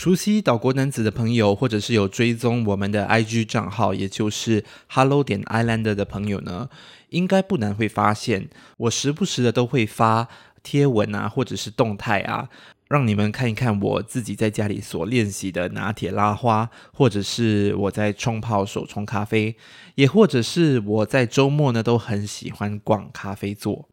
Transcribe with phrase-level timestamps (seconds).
[0.00, 6.70] 熟悉岛国男子的朋友，或者是有追踪我们的 IG 账号，也就是 Hello 点 Islander 的朋友呢，
[7.10, 10.26] 应该不难会发现，我时不时的都会发
[10.62, 12.48] 贴文啊，或者是动态啊，
[12.88, 19.54] 让你们看一看我自己在家里所练习的拿铁拉花，或者是我在冲泡手冲咖啡，
[19.96, 23.90] 也或者是我在周末呢都很喜欢逛咖啡座。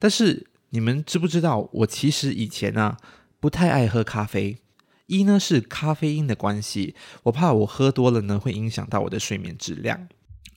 [0.00, 2.96] 但是你们知不知道，我其实以前、啊、
[3.38, 4.58] 不太爱喝咖啡。
[5.06, 10.08] 一呢是咖啡因的关系，我怕我喝多了呢会影响到我的睡眠质量。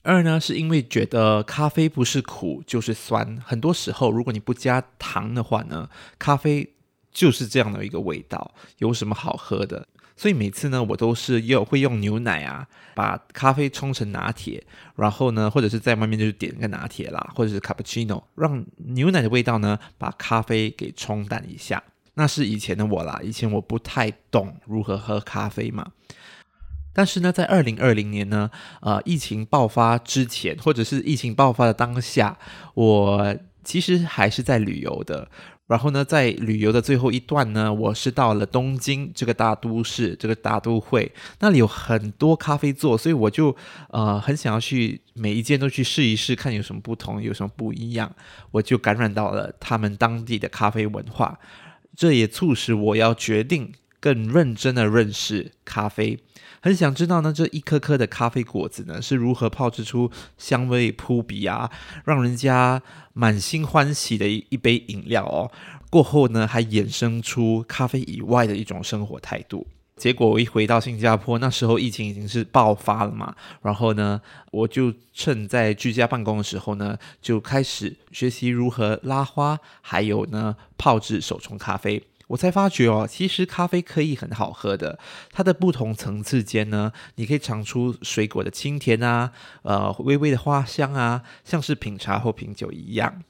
[0.02, 6.74] 二呢是因为觉得咖啡不是苦就是酸，很多时候如果你不加糖的话呢，咖啡
[7.12, 9.86] 就是这样的一个味道，有什么好喝的？
[10.16, 14.62] 所以每次呢我都是又会用牛奶啊把咖啡冲成拿铁，
[14.96, 21.82] 然后呢或者是在外面就是点个拿铁啦，或者是卡布奇诺，让牛奶的味道呢把咖啡给冲淡一下。
[22.14, 25.92] 那是以前的我啦，以前我不太懂如何喝咖啡嘛。
[26.92, 32.36] 但是呢，在二零二零年呢，呃，疫情爆发之前，或者是疫情爆发的当下，
[32.74, 35.30] 我其实还是在旅游的。
[35.68, 43.54] 然后呢，在旅游的最后一段呢，我是到了东京这个大都市，这个大都会，那里有很多咖啡座，所以我就
[43.90, 48.12] 呃很想要去每一间都去试一试，看有什么不同，有什么不一样。
[48.50, 51.38] 我就感染到了他们当地的咖啡文化。
[51.96, 56.18] 这也促使我要决定更认真的认识咖啡，
[56.62, 61.70] 很想知道呢，这一颗颗的咖啡果子呢是如何泡制出香味扑鼻啊，
[62.04, 62.82] 让人家
[63.12, 65.50] 满心欢喜的一一杯饮料哦。
[65.90, 69.66] 过后呢，还衍生出咖啡以外的一种生活态度。
[70.00, 74.18] 结果我一回到新加坡，那时候疫情已经是爆发了嘛，然后呢，
[74.50, 82.02] 我就趁在居家办公的时候呢，就开始学习如何拉花，还有呢泡制手冲咖啡。
[82.28, 84.98] 我才发觉哦，其实咖啡可以很好喝的，
[85.32, 93.22] 它的不同层次间呢，你可以尝出水果的清甜啊，呃，微微的花香啊，像是品茶或品酒一样。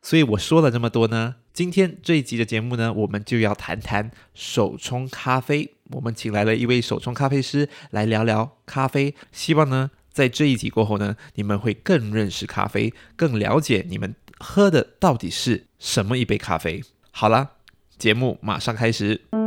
[0.00, 5.74] 所以我说了这么多呢，今天这一集的节目呢，我们就要谈谈手冲咖啡。
[5.90, 16.82] 我们请来了一位手冲咖啡师来聊聊咖啡，希望呢，在这一集过后呢，你们会更认识咖啡，更了解你们喝的到底是什么一杯咖啡。
[17.10, 17.50] 好了，
[17.98, 19.39] 节目马上开始。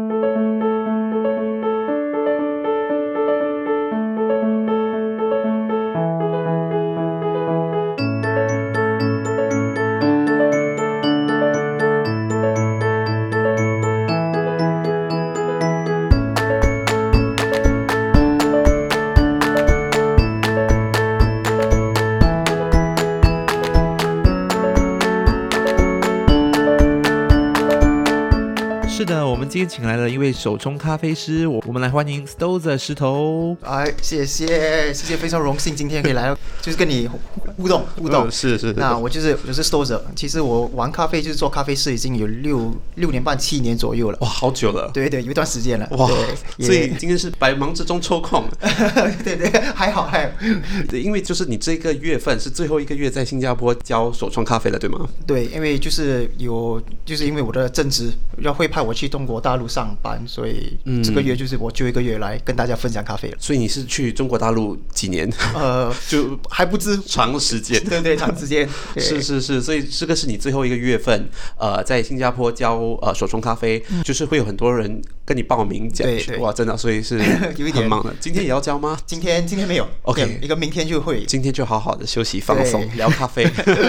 [30.43, 33.55] 手冲咖啡师，我我们来欢迎 Stowser 石头。
[33.61, 37.09] 哎，谢谢谢谢，非常荣幸今天可以来，就是跟你
[37.57, 38.29] 互动互动。
[38.31, 38.73] 是是。
[38.73, 44.17] 那我就是我就是 Stowser，其实我玩咖啡就是做咖啡师已经有六六年半七年左右了。
[44.21, 44.89] 哇，好久了。
[44.93, 45.87] 对对，有一段时间了。
[45.91, 46.07] 哇，
[46.59, 48.43] 所以今天是百忙之中抽空。
[49.23, 50.31] 对对，还好还好。
[50.89, 55.07] 对，因为就是你这个月份是最后一个月在新加坡教手冲咖啡了，对吗？
[55.25, 63.37] 对，因为就是有就是因为我的正职要会派我去中国大陆上班，所以这个月就是我就一个月来跟大家分享咖啡了。
[63.39, 65.31] 所以你是去中国大陆几年？
[65.53, 67.83] 呃， 就还不知长时间。
[67.83, 68.67] 对对，长时间。
[68.97, 71.27] 是是是，所以这个是你最后一个月份，
[71.57, 76.07] 呃，在新加坡教呃手冲咖啡，就是会有很多人跟你报名讲。
[76.07, 76.37] 对对。
[76.37, 77.19] 哇，真的，所以是
[77.57, 78.13] 有一点忙了。
[78.19, 78.97] 今天也要教吗？
[79.05, 79.87] 今天今天没有。
[80.03, 81.23] OK，一个明天就会。
[81.25, 83.43] 今天就好好的休息放松，聊咖啡。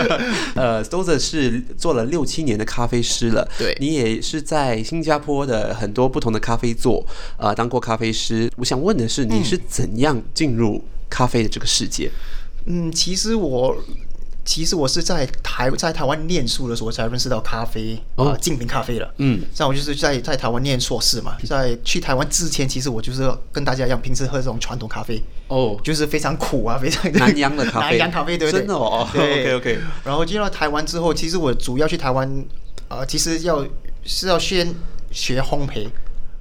[0.56, 3.48] 呃，Stowser 是做了六七年的咖啡师了。
[3.58, 3.76] 对。
[3.80, 7.06] 你也是在新加坡的很多不同的咖啡座，
[7.38, 8.50] 呃，当过咖啡师。
[8.56, 12.08] 我想问的是，你是怎样进入咖啡的这个世界？
[12.08, 12.12] 嗯，
[12.92, 13.76] 其实我
[14.44, 19.14] 其实我是在台在台湾念书的时候才认识到咖啡啊，呃，精品咖啡了。
[19.16, 28.60] 嗯，像我就是在在台湾念硕士嘛，在去台湾之前，其实我就是跟大家一样，平时喝这种传统咖啡哦，就是非常苦啊， 非常南洋的咖啡，南洋咖啡对不对？
[28.60, 29.08] 真的哦。
[29.12, 29.78] 对，OK OK。
[30.04, 32.28] 然后进到台湾之后，其实我主要去台湾
[32.88, 33.66] 啊，呃，其实要
[34.04, 34.74] 是要先
[35.10, 35.88] 学烘焙。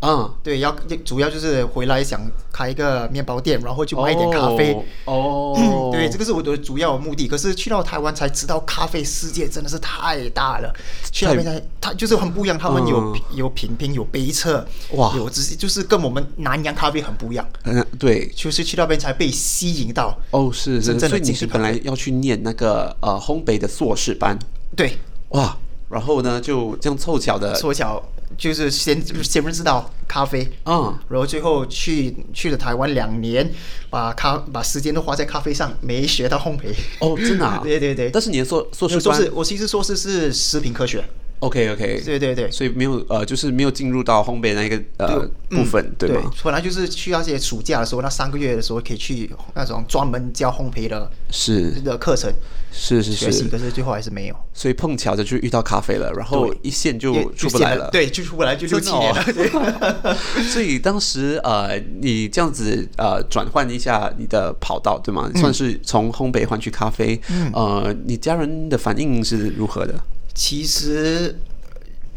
[0.05, 2.19] 嗯，对，要主要就是回来想
[2.51, 4.73] 开一个面包店，然后就卖一点咖啡。
[5.05, 7.25] 哦，哦对，这个是我的主要目的。
[7.25, 10.75] 可是去到台湾才知道，咖啡世界真的是太大了。
[11.09, 12.57] 去那边才，它就是很不一样。
[12.57, 17.47] 他们有、嗯、有品评，有杯测，哇，有直接就是跟我们南洋咖啡很不一样。
[17.63, 20.13] 嗯，对，就是去那边才被吸引到。
[20.31, 24.38] 哦，是是，所以你是本来要去念那个呃烘焙的硕士班。
[24.75, 24.97] 对，
[25.29, 25.57] 哇，
[25.89, 28.03] 然后呢就这样凑巧的，凑巧。
[28.38, 33.51] 就是先先认识到咖啡，嗯，然后最后去去了台湾两年，
[33.89, 36.74] 把咖把时间都花在咖啡上，没学到烘焙。
[37.00, 37.59] 哦，真的啊？
[37.63, 38.09] 对对对。
[38.09, 41.03] 但是你的硕硕士硕士，我其实硕士是食品科学。
[41.44, 46.31] OK OK，对对对，所以没有呃，就是没有进入到烘焙那个呃部分，对吗？
[46.42, 52.31] 本来就是去那些暑假的时候，那三个月的时候可以去那种专门教烘焙的，是的课程，
[52.72, 54.36] 是是是，可是最后还是没有。
[54.54, 60.16] 所以碰巧的就遇到咖啡了，然后一线就出不来了，对，就出不来，就六七年了。
[60.50, 65.30] 所以当时呃，你这样子呃转换一下你的跑道，对吗？
[65.36, 67.19] 算是从烘焙换去咖啡，
[67.51, 69.94] 呃，你家人的反应是如何的？
[70.33, 71.39] 其实，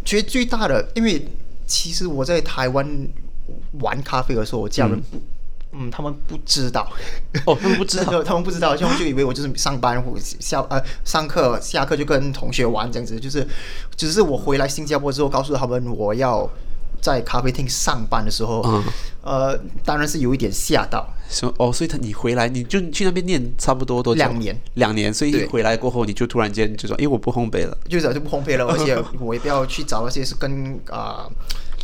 [0.05, 1.27] 其实最大的，因为
[1.67, 2.87] 其实我在台湾
[3.81, 5.17] 玩咖啡的时候，我家人不，
[5.73, 6.91] 嗯，嗯，他们不知道，
[7.45, 13.47] 哦，他们不知道， 他们不知道，就就以为我就是上班或下呃上课下课就跟同学玩这样子，就是
[13.97, 16.51] 只是我回来新加坡之后，告诉他们我要。
[17.01, 18.85] 在咖啡厅上班的时候，嗯，
[19.23, 21.07] 呃，当然是有一点吓到。
[21.29, 24.19] 说哦，所以他你回来你就去那边念差不多多久？
[24.19, 25.13] 两年，两年。
[25.13, 31.33] 所以回来过后，你就突然间就说，哎，我不烘焙了，就早就不烘焙了， 而且我也不要去找那些是跟啊、呃、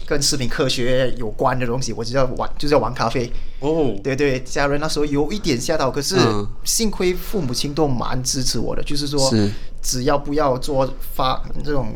[0.07, 3.33] 跟食品科学有关的东西，我只要玩就是要玩咖啡。
[3.59, 6.17] 哦，对对，家人那时候有一点吓到，可是
[6.63, 9.51] 幸亏父母亲都蛮支持我的，就是说，是
[9.83, 11.89] 只要不要做发这种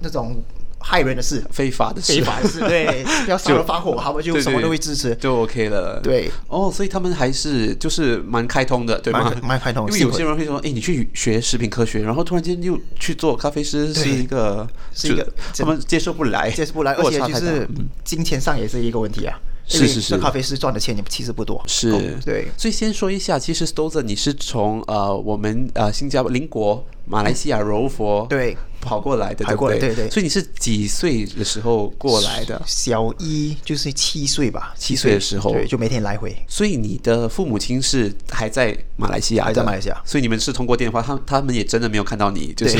[0.00, 0.36] 那种。
[0.82, 6.00] 害人的事，非法的事，非法的事，对， 不要杀人发火，他们就什么都会支持，就 OK 了。
[6.02, 9.32] 对，哦，所以他们还是就是蛮开通的，对吗？
[9.42, 17.68] 蛮开通，因为有些人会说，哎，你去学食品科学，然后突然间又去做咖啡师，是一个，是一个，他们接受不来，接受不来，而且就是
[18.02, 19.38] 金钱上也是一个问题啊。
[19.72, 21.62] 是是是，咖啡师赚的钱也其实不多。
[21.68, 21.92] 是，
[22.24, 22.48] 对。
[22.56, 29.78] 所以先说一下，其实 Stother 你是从呃我们呃新加坡邻国马来西亚柔佛对跑过来的，对不对？
[29.78, 30.08] 对对。
[30.08, 32.62] 所以你是几岁的时候过来的？
[32.64, 36.34] 小一就是七岁吧，七岁的时候，对，就每天来回。
[36.48, 40.02] 所以你的父母亲是还在马来西亚，还在马来西亚。
[40.04, 42.78] 所以你们是通过电话，他他们也真的没有看到你，就是，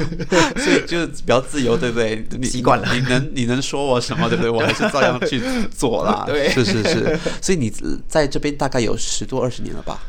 [0.56, 2.26] 所以就比较自由，对不对？
[2.40, 2.88] 你习惯了。
[2.92, 4.50] 你能你能说我什么，对不对？
[4.50, 5.40] 我还是照样去
[5.70, 6.24] 做啦。
[6.26, 7.70] 对，是是是，所以你
[8.08, 10.00] 在这边大概有十多二十年了吧？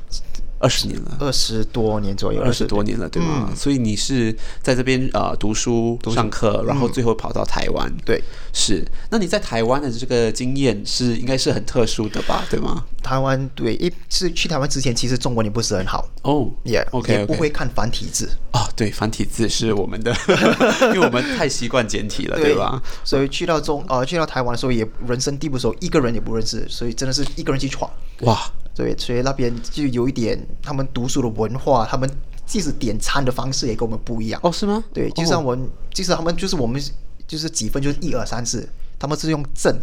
[0.60, 3.52] 二十年了，二十多年左右，二十多年了，对吗？
[3.56, 8.22] 所以你是在这边呃读书、上课，然后最后跑到台湾，对，
[8.54, 8.84] 是。
[9.10, 12.46] 那你在台湾的这个经验是应该是很特殊的吧？
[12.50, 12.84] 对吗？
[13.04, 18.68] 台湾对，一是去台湾之前，其实中文也不是很好哦，也 OK，也不会看繁体字啊。
[18.76, 20.14] 对，繁体字是我们的，
[20.94, 22.82] 因为我们太习惯简体了，对吧？
[23.04, 27.90] 所以去到中呃去到台湾的时候，也人生地不熟，一个人也不认识，所以真的是一个人去闯
[28.22, 28.38] 哇。
[28.76, 32.10] 对，所以那边就有一点，他们读书的文化，他们
[32.46, 34.40] 即使点餐的方式也跟我们不一样。
[34.44, 34.84] 哦，是吗？
[34.94, 36.82] 对，就像我们，即使他们就是我们，
[37.28, 38.68] 就是几分就是一二三四，
[38.98, 39.76] 他们是用正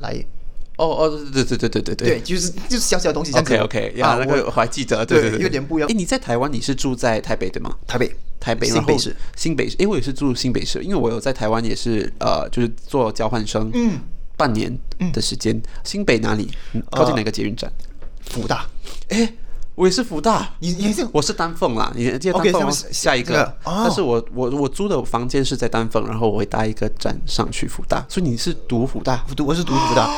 [0.00, 0.24] 来。
[0.76, 2.08] 哦哦，对对对对对对。
[2.08, 3.32] 对，就是就是小小的东西。
[3.36, 5.90] OK OK，呀，那个我还记得，对对对，有点不一样。
[5.90, 7.76] 哎，你在台湾，你是住在台北对吗？
[7.86, 9.76] 台北，台北，新北市，新北市。
[9.78, 14.00] 因为我也是住新北市，因为我有在台湾也是呃，就是做交换生，嗯，
[14.38, 14.74] 半年
[15.12, 15.60] 的时间。
[15.84, 16.50] 新北哪里？
[16.90, 17.70] 靠近哪个捷运站？
[18.22, 18.66] 福大，
[19.08, 19.34] 哎，
[19.80, 30.14] 我也是福大，你你是我是丹凤啦，你记得丹凤下一个，但是我我我租的房间是在丹凤，然后我会搭一个站上去福大，所以你是读福大，读我是读福大，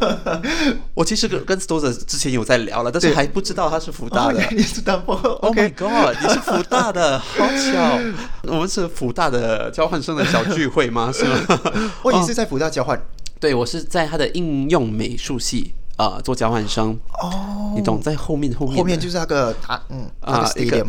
[0.92, 7.98] 我其实跟跟 Stother 之前有在聊了，但是还不知道他是福大的，你是丹凤，Oh my God，你是福大的，好巧，
[8.42, 11.10] 我们是福大的交换生的小聚会吗？
[11.10, 11.38] 是吗？
[12.04, 13.00] 我也是在福大交换，
[13.40, 15.72] 对我是在他的应用美术系。
[15.96, 16.98] 啊，做交换生。
[17.22, 20.86] 哦，你懂，在后面后面后面就是那个他嗯啊一个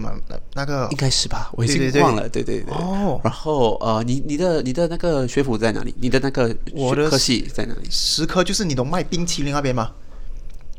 [0.54, 2.74] 那个应该是吧，我已经忘了，对对对。
[2.74, 3.20] 哦。
[3.24, 5.96] 然后呃，你你的你的那个学府在哪里？
[6.00, 7.88] 你的那个我的科系在哪里？
[7.90, 9.92] 食科就是你懂卖冰淇淋那边吗？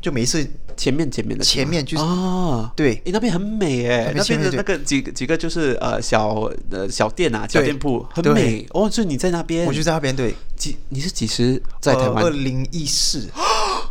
[0.01, 8.65] 就每一次前面前面的前面就是啊，对，你那边很美哎，那边的那个几几个就是呃小呃小店啊小店铺很美。
[8.71, 12.23] 哦，就你在那边，我就在那边对，几你是几时在台湾？
[12.23, 13.27] 二零一四。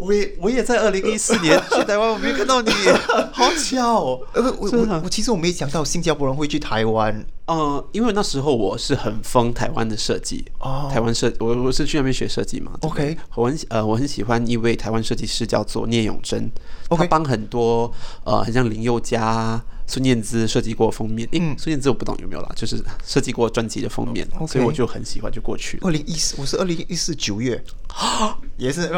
[0.00, 2.70] 我也我也在二零一四年去台湾，我没有看到你，
[3.32, 4.20] 好巧哦！
[4.32, 16.50] 呃，我我我其实我没想到新加坡人会去台湾，嗯，因为那时候我是很疯台湾的设计哦，台湾设我我是去那边学设计嘛，OK，我很呃我很喜欢一位台湾设计师叫做聂永贞，
[16.88, 17.92] 他帮很多
[18.24, 19.62] 呃很像林宥嘉。
[19.90, 25.78] 孙燕姿设计过封面，嗯，孙燕姿我不懂有没有啦，就是设计过专辑的封面，所以我就很喜欢，就过去。
[25.80, 27.60] 二零一四，我是二零一四九月，
[28.56, 28.88] 也是。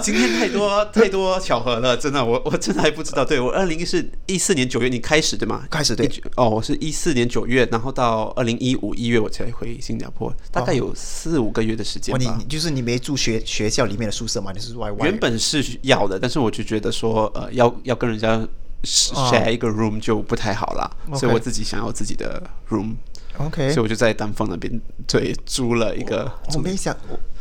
[0.00, 3.24] 今天太多太多巧合了，真的，我我真的还不知道。
[3.24, 5.64] 对，我二零一四一四年九月你开始对吗？
[5.68, 6.08] 开始对。
[6.36, 12.24] 哦，我是一四年九月然后到二零一五一月我才回新加坡，大概有四五个月的时间吧。
[12.24, 14.52] 哦、你就是你没住学学校里面的宿舍吗？
[14.54, 15.08] 你是外外？
[15.08, 18.46] 原本是要的，但是我就觉得说，呃，要要跟人家
[18.82, 22.94] share 一个 room 就不太好啦，哦、所以我自己想要自己的 room。
[23.38, 26.30] OK，所以我就在丹凤那边对租了一个。
[26.54, 26.94] 我没想，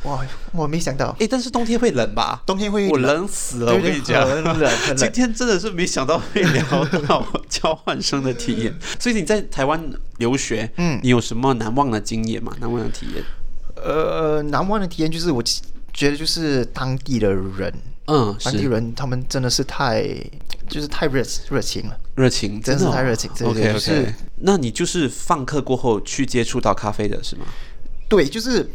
[0.03, 1.13] 哇，我没想到。
[1.19, 2.41] 哎，但是冬天会冷吧？
[2.45, 3.74] 冬天会冷，我冷死了。
[3.74, 4.95] 我跟你讲，很冷。
[4.95, 8.74] 今天真的是没想到会聊到交换生的体验。
[8.98, 9.83] 所以你在台湾
[10.19, 12.55] 留学，嗯，你有什么难忘的经验吗？
[12.62, 13.24] 难忘的体验？
[13.75, 15.43] 呃，难忘的体验就是我
[15.91, 17.74] 觉得就是当地的人，
[18.05, 20.05] 嗯，安迪伦他们真的是太。
[20.70, 23.29] 就是太热热情了，热情真的是太热情。
[23.43, 27.41] OK OK，那你就是放课过后去接触到咖啡的是吗？
[28.08, 28.65] 对，就是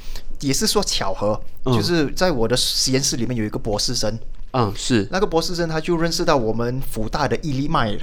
[0.40, 4.18] 也是说巧合，就是在我的实验室里面有一个博士生，
[4.52, 7.96] 嗯，是那个博士生他就认识到我们福大的伊利麦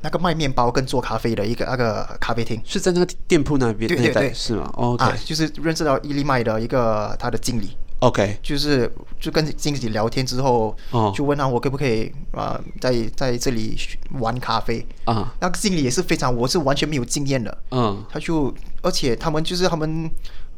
[0.00, 7.76] 那个卖面包跟做咖啡的一个那个咖啡厅，是在那个店铺那边，对对对，是吗？OK，就是认识到伊利麦的一个他的经理。
[8.00, 13.76] OK，就是就跟经理聊天之后，哦，就问他我可不可以啊、呃，在在这里
[14.20, 14.86] 玩咖啡。
[15.04, 15.34] 啊？
[15.40, 20.10] 那个经理也是非常，我是完全没有经验的，嗯，他就而且他们就是他们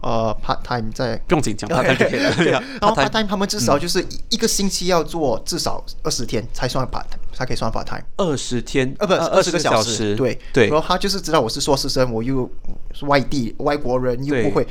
[0.03, 2.53] 呃 part time 在不用紧张， part time 就可以了，对。
[2.53, 8.93] 啊，然后 part time 他们至少就是一个星期要做至少二十天才算 part 才可以算 part time，二十天？
[8.99, 10.37] 呃不二十个小时，对。
[10.53, 12.51] 对，然后他就是知道我是硕士生，我又
[12.93, 14.67] 是外地外国人又不会。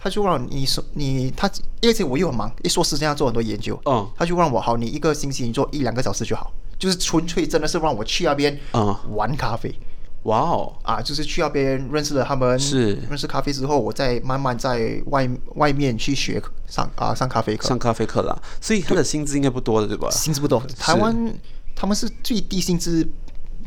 [0.00, 1.50] 他就让你说你他，
[1.80, 8.96] 因为我又很忙，一硕士这样做很多研究，嗯，他就让我好，你一个星期你做一两个小时就好，就是纯粹真的是让我去那边嗯。
[9.14, 9.74] 玩咖啡，
[10.22, 10.72] 哇哦。
[10.82, 12.94] 啊，就是去那边认识了他们，是。
[13.08, 20.08] 认识咖啡之后，我再慢慢在外外面去学上啊上咖啡课，上咖啡课啦，所以他的薪资应该不多的对吧？
[20.10, 21.34] 薪资不多，台湾
[21.74, 23.06] 他们是最低薪资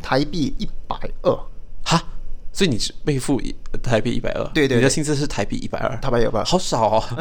[0.02, 1.38] 台币一百二，
[1.84, 2.02] 哈。
[2.54, 3.42] 所以你是背负
[3.82, 6.46] 台币一百二，对对，你的薪资是台币一百二，台币一百二？
[6.46, 7.04] 好少哦，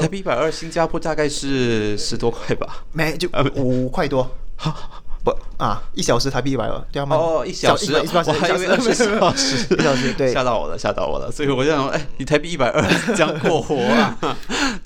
[0.00, 2.84] 台币一百二，新加坡大概是十多块吧？
[2.92, 4.28] 没，就五块多，
[5.22, 5.30] 不。
[5.58, 7.14] 啊，一小时台币一百二，对吗？
[7.14, 12.82] 哦，一小时，我还以为二十小时， 一小时，对，吓到我了，吓到我了，所以我就想说，哎，你台币一百二，
[13.14, 14.16] 这样过活啊？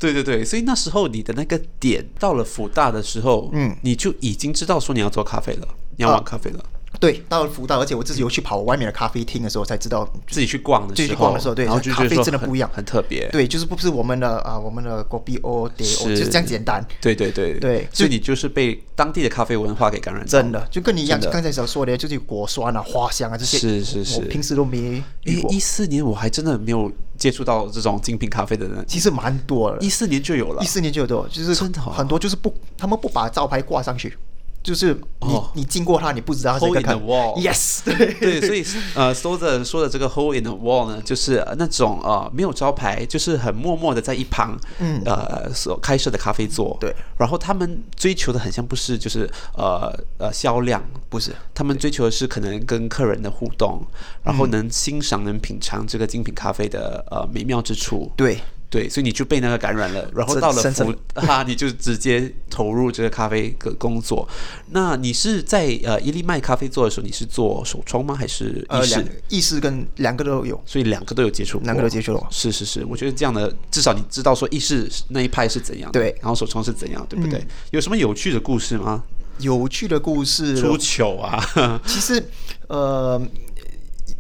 [0.00, 6.58] 对对对，所以那时候你的那个点到了福大的时候，嗯，你就已经知道说你要做咖啡了，你要玩咖啡了。
[7.04, 13.28] 对，到了福岛，而且我自己有去跑外面的咖啡厅的时候，才知道自己去逛的时候，自己去逛的时候，对，然后咖啡真的不一样，很特别。
[13.30, 16.82] 对，就是不是我们的啊，我们的 Kopi O de O 就是这样简单。
[17.00, 20.26] 对对对对，所以你就是被当地的咖啡文化给感染。
[20.26, 23.58] 真的，就跟你一样，刚才所说的，就是果酸啊、花香啊这些。
[23.58, 25.02] 是是是，我平时都没。
[25.26, 29.78] 诶，一四年我还真的没有接触到这种精品咖啡的人，其实蛮多了。
[29.80, 34.16] 一四年就有了，一四年就有多，就是很多就是不，他们不把招牌挂上去。
[34.64, 37.40] 就是你你经过它，你不知道它是一个 hole in the wall。
[37.40, 46.76] Yes，对对，所以呃，说的说的这个 hole in the wall 呢，就是那种呃没有招牌，就是很默默的在一旁，嗯呃所开设的咖啡座。
[46.80, 53.86] 对，然后他们追求的很像不是就是呃呃销量，不是，他们追求的是可能跟客人的互动，
[54.22, 58.10] 然后能欣赏能品尝这个精品咖啡的呃美妙之处。
[58.16, 58.40] 对。
[58.74, 64.28] 对，所以你就被那个感染了， 然后到了福 哈，你就直接投入这个咖啡的工作。
[64.70, 68.16] 那你是在呃伊利麦咖啡做的时候，你是做手冲吗？
[68.16, 69.22] 还是意式？
[69.28, 72.26] 意式跟两个都有，所以两个都有接触，两个都接触了。
[72.30, 77.38] 是是是，我觉得这样的至少你知道说意式那一派是怎样，对，然后手冲是怎样，对不对？
[77.38, 79.04] 嗯、有什么有趣的故事吗？
[79.38, 81.80] 有趣的故事，出糗啊！
[81.86, 82.20] 其实
[82.66, 83.22] 呃。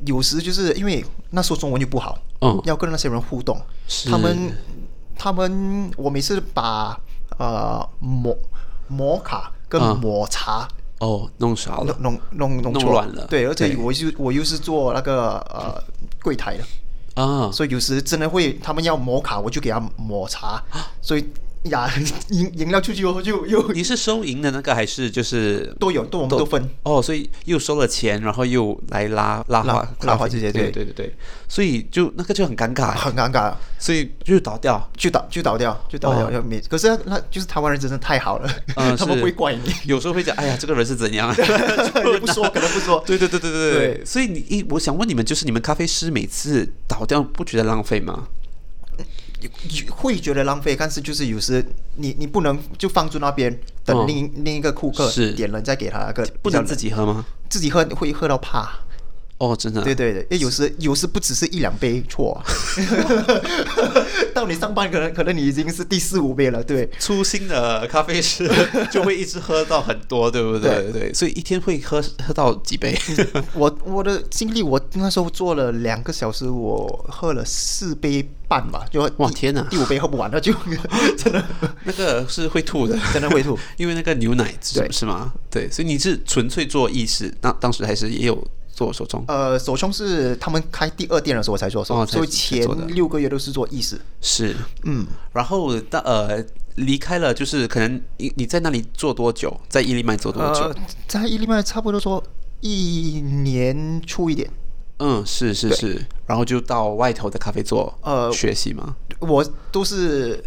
[0.06, 3.60] 有时就是因为那时候中文就不好，嗯，要跟那些人互动，
[4.06, 4.52] 他们，
[5.16, 6.98] 他们，我每次把
[7.38, 8.36] 呃摩
[8.88, 15.82] 摩卡跟抹茶、嗯、哦弄少了，弄弄弄弄乱了，对，而且我就我又是做那个呃
[16.22, 16.64] 柜台的。
[17.22, 20.62] 啊，所以有时真的会他们要摩卡，我就给他抹茶，
[21.00, 21.24] 所以。
[21.70, 21.90] 呀，
[22.30, 26.68] 饮饮料出去后就又你是收银的那个还是就是都有都我们都分。
[26.82, 30.70] 哦，所以又收了钱，然后又来拉拉花拉花这些对。
[30.70, 31.14] 对对对，
[31.48, 41.32] 所以就那个就很尴尬，很尴尬，所以就倒掉，就倒就倒掉就倒掉要没，可是那就是台湾人真的太好了， 他们不会怪你，有时候会讲哎呀这个人是怎样，
[42.20, 48.28] 不说可能不说，对对对对对对，所以你一我想问你们，就是你们咖啡师每次倒掉不觉得浪费吗？
[49.90, 51.64] 会觉得浪费，但是就是有时
[51.96, 57.24] 你你不能就放住那边等另另一个顾客点了再给他那个，不能自己喝吗？
[57.48, 58.78] 自己喝会喝到怕
[59.38, 62.46] 哦，真的，对对对，因为有时有时不只是一两杯错，啊，
[64.32, 68.48] 到你上班可能可能你已经是第四五杯了，对，粗心的咖啡师
[68.92, 70.70] 就会一直喝到很多，对不对？
[70.84, 72.96] 对，对，所以一天会喝喝到几杯？
[73.54, 80.54] 我我的经历，我那时候做了两个小时，我喝了四杯半吧，就哇天哪，第五杯喝不完了，就
[81.18, 81.44] 真的。
[81.82, 85.32] 那个是会吐的，真的会吐，因为那个牛奶是是吗？
[85.50, 88.46] 对，所以你是纯粹做意式，那当时还是也有。
[88.74, 93.98] 做手冲，呃，手冲是他们开第二店的时候我才做手冲，所以前六个月都是做意式。
[94.20, 99.56] 是，嗯，然后到呃离开了，就是可能你你在那里做多久？
[99.68, 100.62] 在伊利麦做多久？
[100.62, 100.74] 呃、
[101.06, 102.22] 在伊利麦差不多说
[102.60, 104.50] 一年出一点。
[104.98, 108.94] 嗯，是是是，然后就到外头的咖啡座呃学习嘛？
[109.20, 110.42] 我都是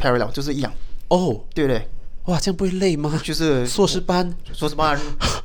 [0.00, 0.72] parallel，就是一样。
[1.08, 1.88] 哦，对不对？
[2.28, 3.18] 哇，这样不会累吗？
[3.24, 4.98] 就是硕士班，硕士班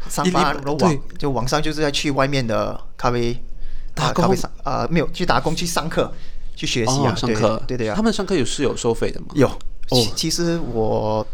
[0.10, 3.42] 上班，然后晚就晚上就是要去外面的咖啡
[3.96, 6.14] 打工，呃，没有去打工去上课
[6.58, 7.94] 去学习啊，上课，对对呀。
[7.96, 9.28] 他们上课有是有收费的吗？
[9.34, 9.48] 有。
[9.48, 11.26] 哦，其实我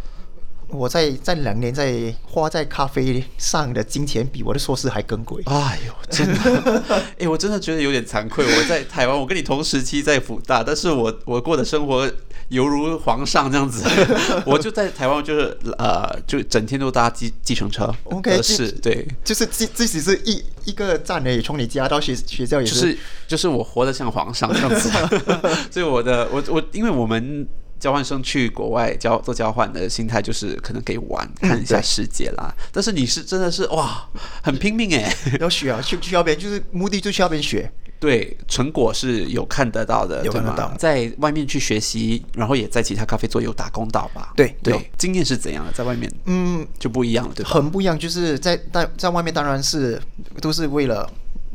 [0.69, 5.41] 我在在两年在花在咖啡上的金钱比我的硕士还更贵。
[5.45, 6.83] 哎呦，真的，
[7.19, 8.45] 哎，我真的觉得有点惭愧。
[8.45, 12.09] 我在台湾，我跟你同时期在辅大，但是我我过的生活。
[12.49, 13.87] 犹如皇上这样子，
[14.43, 17.93] 我就在台湾，就是呃，就整天都搭计计程车。
[18.05, 22.97] OK，是，对，就是自自己是一一个站而已，从你家到学学校也是，就是
[23.27, 24.89] 就是我活得像皇上这样子。
[25.69, 27.47] 所以我的我我，因为我们
[27.79, 32.53] 交换生去国外交做交换的心态就是可能可以玩看一下世界啦。
[32.57, 34.07] 嗯、但是你是真的是哇，
[34.43, 37.71] 很拼命哎，要学啊，去去那边就是目的就去那边学。
[37.99, 40.73] 对，成果是有看得到的，有看得到。
[40.77, 44.31] 在外面去学习，然后也在其他咖啡座有打工到吧？
[44.37, 45.71] 对对，对，经验是怎样的？
[45.73, 47.49] 在外面，嗯，就不一样了，对吧？
[47.49, 50.01] 很不一样，就是在在在外面，当然是
[50.39, 51.01] 都是为了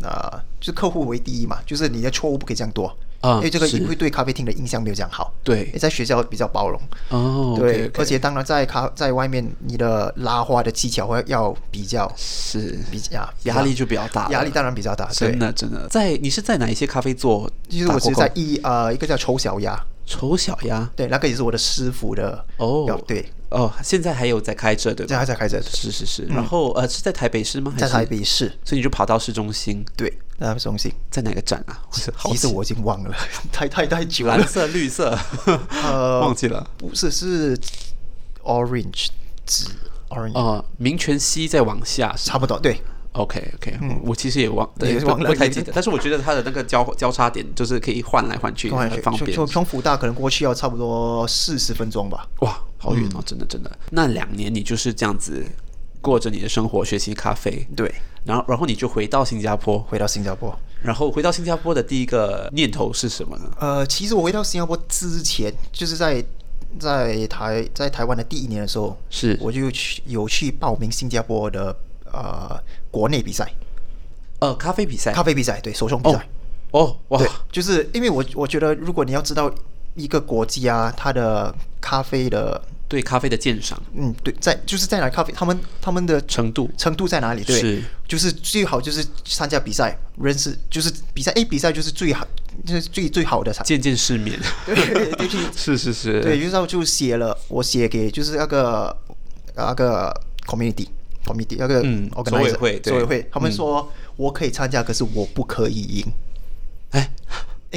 [0.03, 2.95] 啊、呃，就是客户为第一嘛，就是你的错误不可以这样多。
[3.37, 5.33] 因为这个会对咖啡厅的印象没有这样好。
[5.43, 6.81] 对，在学校比较包容。
[7.11, 15.09] 哦，对，而且当然在咖在外面，你的拉花的技巧会要比较是比较压力就比较大，压力当然比较大。
[15.13, 17.51] 真的真的，在你是在哪一些咖啡座？
[17.69, 19.79] 其实我是在一呃一个叫丑小鸭。
[20.07, 22.85] 丑小鸭，对，那个也是我的师傅的哦。
[23.07, 25.09] 对哦，现在还有在开着对吧？
[25.09, 26.25] 现在还在开着，是是是。
[26.25, 27.73] 然后呃是在台北市吗？
[27.77, 29.85] 在台北市，所以你就跑到市中心。
[29.97, 30.13] 对。
[30.37, 31.81] 在中心在哪个站啊？
[31.93, 33.15] 其实我已经忘了，
[33.53, 34.37] 太太太久了。
[34.37, 35.17] 蓝色、绿色，
[35.85, 36.69] 呃， 忘记了。
[36.77, 37.57] 不是，是
[38.43, 39.07] orange
[39.47, 39.71] 紫
[40.09, 40.35] orange。
[40.35, 42.59] 哦，民权西再往下，差不多。
[42.59, 43.79] 对，OK OK。
[44.03, 45.71] 我其实也忘，对，不太记得。
[45.73, 49.33] 但是我觉得它的那个交交叉点就是可以换来换去，很方便。
[49.33, 52.27] 从从辅大可能过去要差不多四十分钟吧。
[52.41, 53.23] 哇，好远哦！
[53.25, 53.71] 真的真的。
[53.91, 55.43] 那两年你就是这样子
[56.03, 57.67] 过着你的生活，学习咖啡。
[57.75, 57.93] 对。
[58.25, 60.55] 然后，然后你就回到新加坡，回到新加坡。
[60.83, 63.51] 然后回到新加坡的第一个念头是什么呢？
[63.59, 66.23] 呃，其实我回到新加坡之前，就是在
[66.79, 71.75] 在台在台湾的第一年的时候，是我就去有去报名新加坡的
[72.11, 72.59] 呃
[72.91, 73.51] 国内比赛，
[74.41, 76.19] 呃咖啡比赛，咖啡比赛，对，手冲比赛。
[76.71, 79.53] 哦，哦哇，对，就是因为我我觉得，如果你要知道
[79.95, 82.61] 一个国家它的咖啡的。
[82.87, 87.43] 对咖啡的鉴赏，嗯，对，在就是在哪咖啡，他们他们的程度程度在哪里？
[87.43, 92.27] 对，是就是最好就是参加比赛，认识就是比赛，哎，比赛就是最好，
[92.67, 94.39] 就是最最好的场，见见世面。
[94.67, 94.75] 对
[95.17, 98.97] 对对，是 是是，对，就是我就写了，我写给就是那个
[99.57, 100.13] 那个
[100.47, 100.87] community
[101.25, 106.07] community 那个嗯，组委会组委会，他们说我可以参加，可是我不可以赢。
[106.91, 107.11] 哎。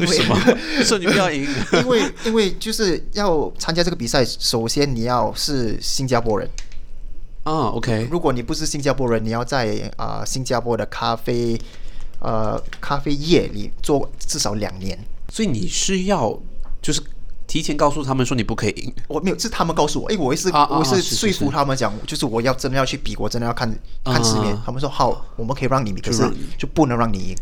[0.02, 0.38] 为什么？
[0.84, 1.48] 说你不要赢？
[1.74, 6.50] 因为因为就是要参加这个比赛，首先你要是新加坡人
[7.44, 7.70] 啊。
[7.70, 11.60] OK，如果你不是新加坡人，你要在啊、呃、新加坡的咖啡
[12.20, 14.98] 呃咖啡业里做至少两年。
[15.32, 16.38] 所以你是要
[16.82, 17.02] 就是
[17.48, 18.94] 提前告诉他们说你不可以赢？
[19.08, 20.10] 我没有，是他们告诉我。
[20.10, 23.70] 哎，我也是，啊、我是说服他们讲，就是我要真的要去比，我真的要看
[24.04, 24.54] 看世面。
[24.54, 26.24] 啊、他们说好，我们可以让你赢，可是
[26.58, 27.36] 就不能让你赢。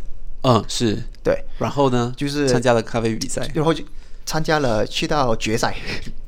[0.46, 1.02] 嗯，是。
[1.24, 3.84] 对，然后呢，就是参加了咖啡比赛，然后就
[4.28, 5.76] 参加了，去到决赛，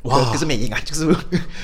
[0.03, 1.05] 哇，可是没赢啊，就是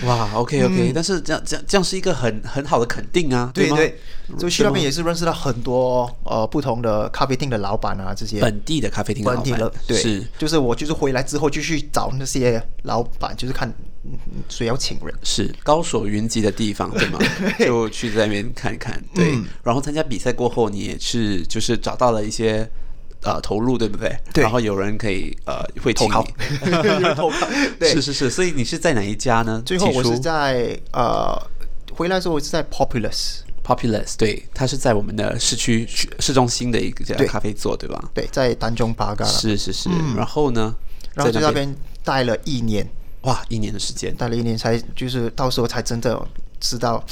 [0.06, 4.00] 哇，OK OK，但是这样这样这样是一个很很好的肯定啊，对对，
[4.38, 8.40] 就去那边也是认识到很多呃不同的咖啡厅的老板啊，这些。
[8.40, 13.74] 本地的咖啡厅本地的，对，是，就是我就是回来之后就去找那些老板，就是看。
[14.50, 15.14] 谁要请人？
[15.24, 17.20] 是高手云集的地方，对吗？
[17.60, 19.02] 就去在那边看一看。
[19.14, 22.70] 对，嗯、然后参加比赛过后，你也是就是找到了一些
[23.24, 24.16] 呃投入，对不对？
[24.34, 24.44] 对。
[24.44, 26.14] 然后有人可以呃会投你。
[27.16, 27.48] 投靠。
[27.80, 28.30] 对，是是是。
[28.30, 29.62] 所以你是在哪一家呢？
[29.66, 31.36] 最后我是在呃
[31.94, 33.40] 回来的时候我是在 Populous。
[33.66, 35.88] Populous，对，它是在我们的市区
[36.20, 38.12] 市中心的一个咖啡座，对，对吧？
[38.14, 39.24] 对，在丹中巴嘎。
[39.24, 40.76] 是是是，嗯、然后呢？
[41.14, 42.86] 然后在那边待了一年，
[43.24, 46.20] 哇，一年的时间，待了一年才就是到时候才真的
[46.60, 47.04] 知道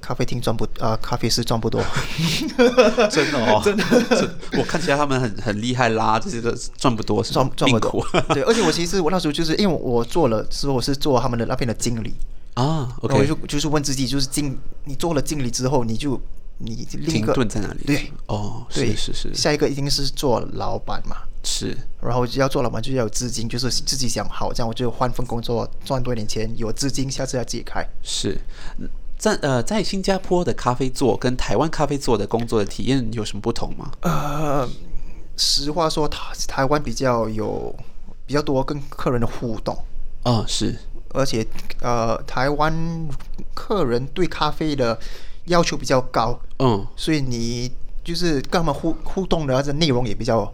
[0.00, 1.82] 咖啡厅赚不啊、呃，咖啡师赚不多，
[3.10, 3.84] 真的哦，真的，
[4.58, 8.04] 我看起来他们很很厉害啦，这些都赚不多，赚赚不多。
[8.32, 12.14] 对， 而且我其实我那时候就是因为我做了之后，我是做他们的那边的经理。
[12.54, 16.20] 啊，OK，就就是问自己，就是经你做了经理之后，你就
[16.62, 17.84] 你另一个停顿在哪里？
[17.84, 27.82] 对，哦，对，是是是，下一个一定是做老板嘛，是，然后要做老板就要有资金，就是自己想好，这样我就换份工作赚多一点钱，有资金下次要自己开。
[28.02, 28.38] 是，
[29.18, 33.90] 在呃，在新加坡的咖啡座跟台湾咖啡座的工作的体验有什么不同吗？
[34.02, 34.68] 呃，
[35.38, 37.74] 实话说，台台湾比较有
[38.26, 39.74] 比较多跟客人的互动。
[40.24, 40.78] 啊、哦，是。
[41.12, 41.44] 而且，
[41.80, 42.72] 呃，台湾
[43.52, 44.96] 客人对咖啡的
[45.46, 47.70] 要求比较高，嗯，所以你
[48.04, 50.52] 就是跟他们互互动的这内容也比较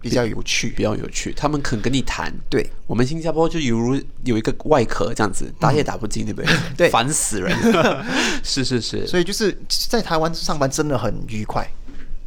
[0.00, 1.32] 比较有趣，比较有趣。
[1.32, 6.50] 他们肯跟你谈，对，我们新加坡就犹如有一个外壳这样子，打也打不进，对不对？
[6.76, 7.56] 对，烦死人。
[8.42, 11.66] 是是是，所以就是在台湾上班真的很愉快，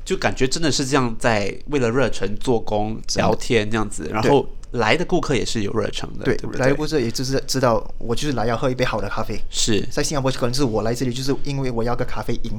[0.04, 4.48] 就感觉真的是这样，在为了热忱做工聊天这样子，然后。
[4.72, 6.60] 来的顾客也是有热诚的，对，对对？
[6.60, 9.40] 来的顾客也就是知道我就是来要喝一杯好的咖啡。
[9.50, 9.82] 是。
[9.92, 12.52] 在新加坡可能是我来这里就是因为我要个咖啡因。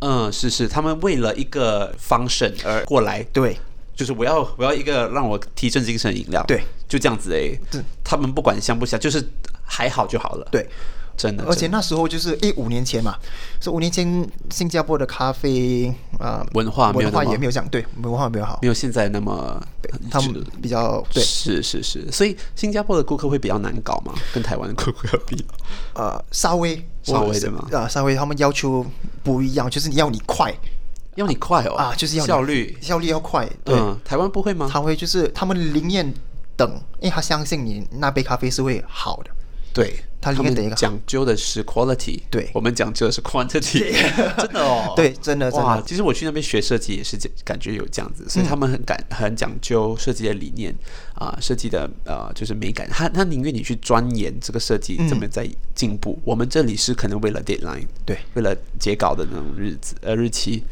[0.00, 3.56] 嗯，是是，他们为了一个 function 而过来，对，
[3.94, 7.58] 就是我要我要一个让我提振精神的饮料，对，就这样子哎，
[8.04, 9.26] 他们不管香不香，就是
[9.64, 10.68] 还好就好了，对。
[11.16, 13.16] 真的，而且那时候就是一五年前嘛，
[13.60, 19.60] 是五年前新加坡的咖啡啊、呃、文化文化也没有这样，对文化没有好，没有现在那么，
[20.10, 24.12] 他们比较对，是是是，所以新加坡的顾客会比较难搞嘛？
[24.34, 25.44] 跟台湾的顾客比？
[25.94, 28.84] 呃，稍微稍微的嘛，啊，稍微他们要求
[29.22, 30.52] 不一样，就是你要你快，
[31.14, 34.68] 要你快哦啊，就是要效率效率要快，对，嗯、台湾不会吗？
[34.70, 36.12] 他会就是他们宁愿
[36.56, 39.30] 等，因为他相信你那杯咖啡是会好的。
[39.76, 43.92] 对，他们讲究的是 quality，对，我们讲究的是 quantity，
[44.40, 50.74] 真的哦， 对，真的哇，其实我去那边学设计也是感觉有这样子，所以他们很感很讲究设计的理念
[51.14, 60.64] 啊，设计的呃就是美感，他他宁愿你去钻研这个设计怎么在进步，我们这里是可能为了 deadline，对，为了截稿的那种日子呃日期。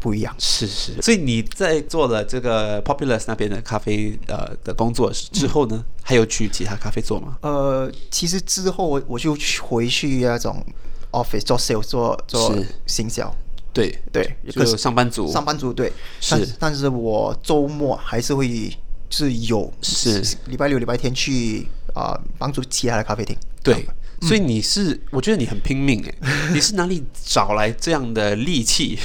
[0.00, 7.36] 不一样，是是，所以你在做了这个 Populous 那边的咖啡呃的工作之后呢，嗯、还有去其他咖啡做吗？
[7.42, 10.64] 呃，其实之后我我就回去那种
[11.12, 13.30] office 做 sales 做做行销，
[13.72, 16.34] 对对，就是上班族，上班族对，是。
[16.34, 18.74] 但，但是我周末还是会
[19.10, 20.24] 是有是。
[20.46, 23.86] 礼拜六礼拜天去啊、呃、帮助其他的咖啡厅，对。
[24.22, 28.98] 所以你是，我觉得你很拼命哎， 你是哪里找来这样的力气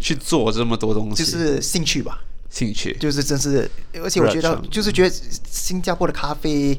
[0.00, 1.24] 去做这么多东西？
[1.24, 2.96] 就是兴趣吧，兴趣。
[3.00, 3.68] 就是真是，
[4.02, 5.14] 而且我觉得就是觉得
[5.50, 6.78] 新加坡的咖啡，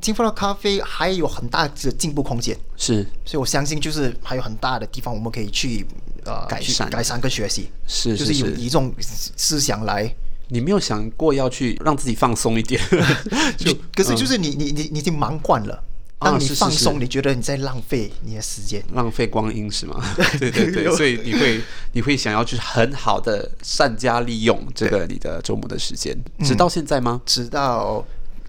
[0.00, 5.84] 新加坡的咖啡还有很大的进步空间，是，所以我相信就是还有很大的地方我们可以去
[6.24, 7.20] 呃改善、改善。
[7.20, 10.14] 跟学习，是，就是有一种思想来。
[10.48, 12.80] 你没有想过要去让自己放松一点？
[13.56, 15.82] 就可是就是你你你你已经忙惯了。
[16.24, 20.02] 当你放松，你觉得你在浪费你的时间，浪费光阴是吗？
[20.40, 21.60] 对对对，所以你会
[21.92, 27.20] 你会想要去很好的善加利用这个你的周末的时间，直到现在吗？
[27.26, 28.04] 直到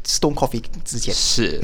[0.05, 1.61] Stone Coffee 之前是。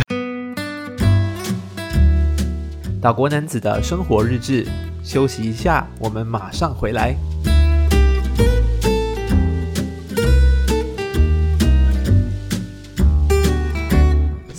[3.02, 4.67] 岛国男子的生活日志，
[5.04, 7.15] 休息一下，我们马上回来。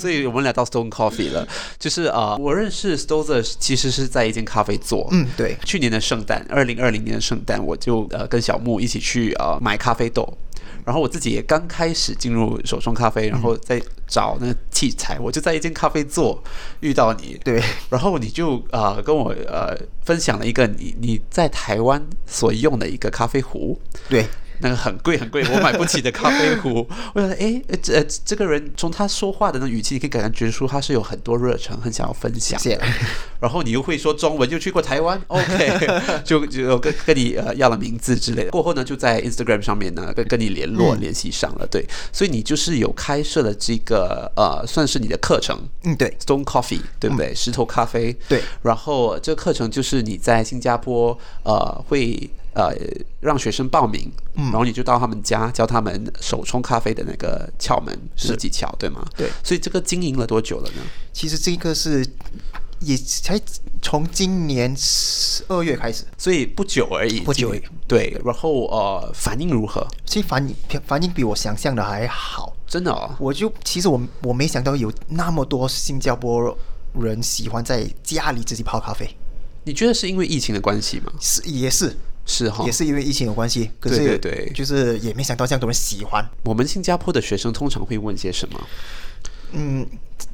[0.02, 1.46] 所以我们来到 Stone Coffee 了，
[1.78, 5.06] 就是啊、呃，我认识 Stother 其实是在一间咖啡座。
[5.12, 5.56] 嗯，对。
[5.64, 10.36] 去年的圣诞，二零二零年的圣诞，我就呃跟小木一起去呃买咖啡豆，
[10.84, 16.42] 然后我自己也刚开始进入手冲咖啡，然后再找那个器材，我就在一间咖啡座
[16.80, 17.38] 遇到你。
[17.44, 17.62] 对。
[17.88, 23.80] 然后你就啊、呃、跟我呃分享了一个你你在台湾所用的一个咖啡壶。
[24.08, 24.26] 对。
[24.62, 26.86] 那个很贵很贵，我买不起的咖啡壶。
[27.14, 32.58] 我想，哎，这这个人从他说话的那语气，你可以感觉出他是有很多热忱，很想要分享。
[32.58, 32.80] 谢谢。
[33.40, 38.50] 然后你又会说中文，又去过台湾， OK， 就就跟跟你呃要了名字之类的。
[38.50, 41.66] 过后呢，就在 Instagram 上面呢跟跟你联络联系上了。
[41.66, 45.58] 对，所以你就是有开设了这个呃，算是你的课程。
[45.82, 47.34] 嗯，对，Stone Coffee，对不对？
[47.34, 48.16] 石头咖啡。
[48.28, 48.40] 对。
[48.62, 52.30] 然后这个课程就是你在新加坡呃会。
[52.54, 52.74] 呃，
[53.20, 59.02] 让学生报名，嗯，然后你就到他们家教他们手冲咖啡的那个窍门是技巧，对吗？
[59.16, 60.82] 对，所以这个经营了多久了呢？
[61.12, 62.06] 其实这个是
[62.80, 63.40] 也才
[63.80, 67.62] 从今年十二月开始，所以不久而已，不久而已。
[67.88, 69.86] 对，然后呃，反应如何？
[70.04, 70.54] 其实反应
[70.86, 73.14] 反应比我想象的还好，真的哦。
[73.18, 76.54] 我就其实我我没想到有那么多新加坡
[77.00, 79.08] 人喜欢在家里自己泡咖啡。
[79.64, 81.12] 你觉得是因为疫情的关系吗？
[81.18, 81.96] 是，也是。
[82.24, 83.70] 是哈，也是因为疫情有关系。
[83.80, 86.24] 可是对对对，就是也没想到这样多人喜欢。
[86.44, 88.60] 我们新加坡的学生通常会问些什么？
[89.52, 89.86] 嗯，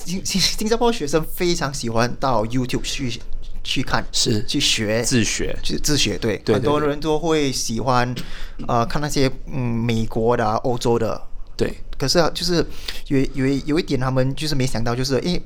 [0.05, 3.19] 新新新加坡学生非常喜欢到 YouTube 去
[3.65, 6.19] 去看，是去学自学，去自学。
[6.19, 8.15] 对，对，对，对，很多人都会喜欢
[8.67, 11.21] 呃看那些嗯美国的、欧洲的。
[11.57, 12.65] 对，可是啊，就是
[13.09, 15.43] 有有有一点，他们就是没想到，就是因为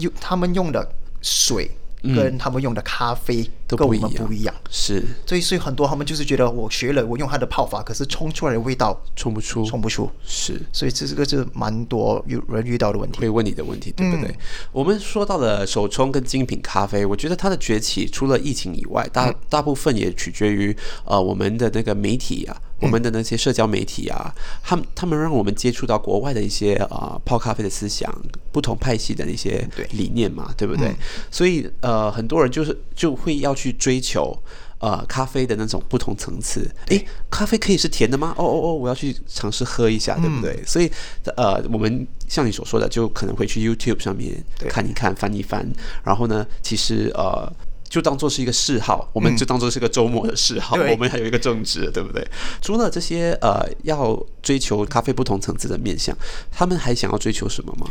[0.00, 1.70] 用他们用的水。
[2.00, 3.44] 跟他们用的咖啡
[3.76, 14.28] 跟我们不一样，是，所以所以很多他们就是觉得我学了，我用它的泡法，可是冲出来的味道冲不出，冲不出，是，所以这是个是蛮多有人遇到的问题，会问你的问题，对不对？
[14.30, 14.36] 嗯、
[14.72, 22.56] 我们说到了手冲跟精品咖啡，我觉得它的崛起除了疫情以外，大大部分也取决于呃我们的那个媒体啊。
[22.80, 28.08] 我们的那些社交媒体啊，他们他们让我们接触到国外的一些啊、呃、泡咖啡的思想，
[28.52, 30.86] 不同派系的那些理念嘛，对，对不对？
[30.90, 30.96] 嗯、
[31.28, 34.36] 所以呃，很多人就是就会要去追求
[34.78, 36.70] 呃咖啡的那种不同层次。
[36.86, 38.32] 诶，咖啡可以是甜的吗？
[38.38, 40.52] 哦哦哦，我要去尝试喝一下，对不对？
[40.52, 40.90] 嗯、所以
[41.36, 44.32] 呃，我们像你所说的，就可能会去 YouTube 上面
[44.68, 45.66] 看一看，翻一翻，
[46.04, 47.52] 然后呢，其实呃。
[47.90, 50.76] 就当做是一个嗜好，我们就当做是个周末的嗜好。
[50.76, 52.22] 嗯、我们还有一个正职，对不对？
[52.60, 56.14] 除了这些呃，要追求咖啡不同层次的面相，
[56.52, 57.86] 他们还想要追求什么吗？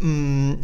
[0.00, 0.58] 嗯，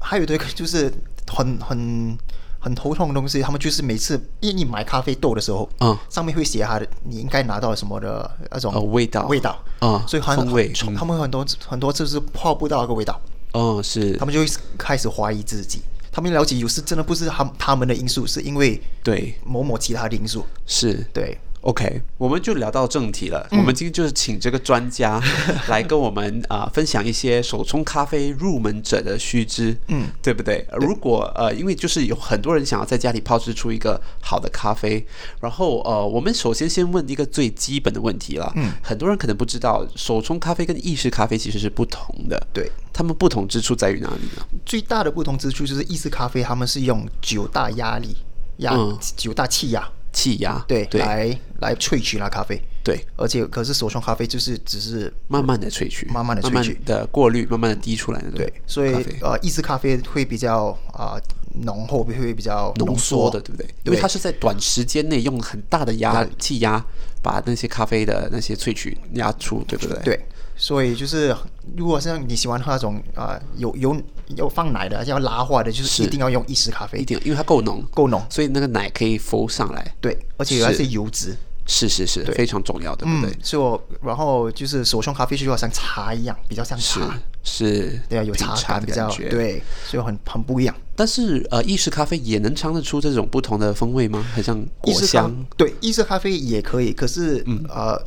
[0.00, 0.92] 还有一个就是
[1.28, 2.18] 很很
[2.62, 9.26] 很头痛的东西，他们就是每次因为你买咖啡豆的时候，嗯，上面会写他的你应该拿到什么的那种、呃、味道。
[9.26, 9.58] 味道。
[9.80, 13.20] 啊，所以很风味，他们很多、嗯、很多次是泡不到那个味道，
[13.52, 14.46] 哦，是，他们就会
[14.78, 15.82] 开始怀疑自己。
[16.12, 19.34] 他们了解有时真的不是他他们的因素，是因为对。
[19.44, 21.04] 某某其他的因素，是。
[21.12, 21.36] 对。
[21.62, 23.46] OK，我们就聊到正题了。
[23.52, 25.22] 嗯、我们今天就是请这个专家
[25.68, 30.66] 来跟我们啊、呃、分享一些手冲咖啡入门者的须知，嗯，对不对？
[30.68, 35.06] 对，如果呃，因为就是有很多人想要在家里泡制出一个好的咖啡，
[35.40, 38.52] 然后呃，我们首先先问一个最基本的问题了。
[38.56, 42.44] 嗯，很多人可能不知道，手冲咖啡跟意式咖啡其实是不同的。
[42.52, 44.44] 对，他们不同之处在于哪里呢？
[44.66, 48.16] 最大的不同之处就是意式咖啡他们是用九大压力
[48.56, 49.88] 压、嗯、九大气压。
[50.12, 50.62] 气压。
[50.68, 56.74] 对，对，来来萃取那咖啡，对，而且可是手冲咖啡就是只是慢慢的萃取，慢慢的萃取。
[56.84, 61.16] 的过滤，慢慢的滴出来的，对，所以呃，意式咖啡会比较啊
[61.64, 63.68] 浓厚，会比较浓缩的，对不对？
[63.84, 66.84] 因为它是在短时间内用很大的压气压
[67.22, 69.98] 把那些咖啡的那些萃取压出，对不对？
[70.02, 70.20] 对。
[70.62, 71.34] 所以就是，
[71.76, 74.00] 如果像你喜欢喝那种啊、呃、有有
[74.36, 79.94] 有放奶的，要拉花的，就是一定要用意式咖啡，一定，因为它够浓，够浓，所以那个奶可以浮上来。
[80.00, 80.86] 对，而且还是。
[80.92, 83.30] 油脂，是是是，非常重要的，对不对？
[83.32, 90.76] 嗯、所以我然后就是手冲咖啡就好像茶一样，比较像茶，是，是对啊，有茶感比较对，所以很很不一样。
[90.94, 94.24] 但是呃，意式咖啡也能尝得出这种不同的风味吗？
[94.32, 98.00] 很像果香，对，意式咖啡也可以，可是、嗯、呃，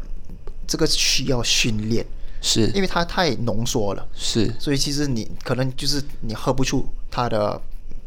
[0.65, 2.05] 这个需要训练。
[2.47, 7.59] 是因为它太浓缩了，是，所以其实你可能就是你喝不出它的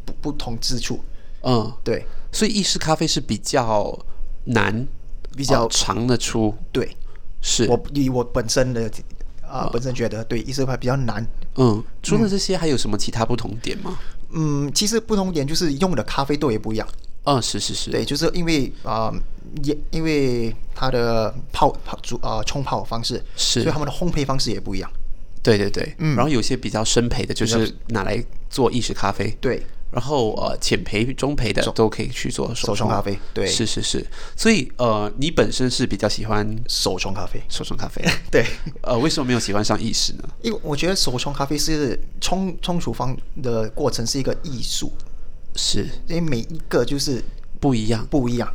[0.05, 1.03] 不不同之处。
[1.41, 3.97] 嗯，对，所以意式咖啡是比较
[4.45, 4.87] 难，
[5.35, 6.55] 比较尝得出。
[6.71, 6.95] 对，
[7.41, 8.89] 是我以我本身的
[9.41, 11.25] 啊、呃，本身觉得对意式咖啡比较难。
[11.57, 13.99] 嗯，除了这些，还有什么其他不同点吗？
[14.31, 16.87] 嗯，其实不同点就是用的咖啡豆也不一样。
[17.35, 19.11] 嗯，是是是，对，就是因为啊。
[19.11, 19.13] 呃
[19.63, 24.87] 也因为它的泡泡煮啊冲泡方式是，所以他们的烘焙方式也不一样。
[25.41, 29.35] 对对对，嗯，然后有些比较深焙的，就是拿来做意式咖啡。
[29.41, 33.17] 对，然后呃浅焙、中焙的都可以去做手冲咖啡。
[33.33, 34.05] 对，是是是。
[34.37, 38.05] 所以呃，你本身是比较喜欢手冲咖啡，手冲咖啡。
[38.29, 38.45] 对，
[38.83, 40.29] 呃，为什么没有喜欢上意式呢？
[40.43, 44.91] 因为我觉得手冲咖啡是冲冲煮方的过程是一个艺术，
[45.55, 47.23] 是因为每一个就是
[47.59, 48.53] 不一样，不一样。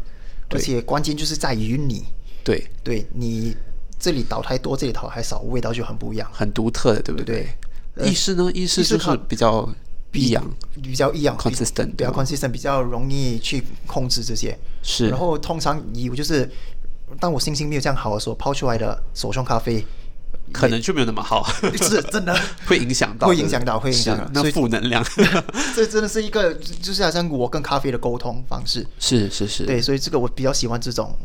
[0.51, 2.05] 而且关键就是在于你，
[2.45, 3.57] 对对，你
[3.99, 7.49] 这里倒太多，这里倒太少，味道就很不一样，很独特的，对不对？
[7.97, 8.51] 意式呢？
[8.53, 9.69] 意式就是比较
[10.13, 10.45] 异样，
[10.83, 14.57] 比较异样，consistent，比较 consistent，比较容易去控制这些。
[14.83, 15.09] 是。
[15.09, 16.49] 然后通常以为就是，
[17.19, 19.85] 当我心情没有这样好的时候，泡出来的手冲咖啡
[20.53, 25.05] 可能就没有那么好，是真的 会影响到，会影响到，会影响到那负能量。
[25.75, 28.87] 这真的是一个，就是好像我跟咖啡的沟通方式。
[28.99, 31.17] 是是是，对，所以这个我比较喜欢这种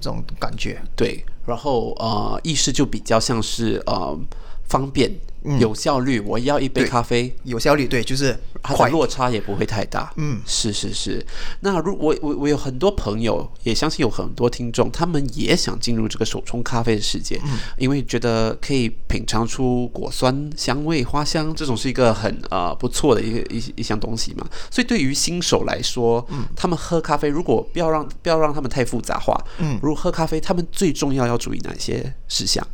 [0.00, 0.80] 这种感觉。
[0.96, 4.18] 对，然后呃，意识就比较像是呃
[4.68, 5.10] 方便、
[5.44, 10.12] 嗯、有效率，我要一杯咖啡，有效率，对，就是它的落差也不会太大。
[10.16, 11.24] 嗯，是是是。
[11.60, 24.46] 那如我我我有很多朋友，也相信有很多听众，他们也想进入这个手冲咖啡的世界，嗯、因为觉得可以品尝出果酸、香味、花香，这种是一个很啊、呃、不错的一个一一项东西嘛。
[24.70, 32.66] 所以对于新手来说，嗯，他们喝咖啡如果不要让不要让他们太复杂化，嗯，如果喝咖啡，他们最重要要注意哪些事项？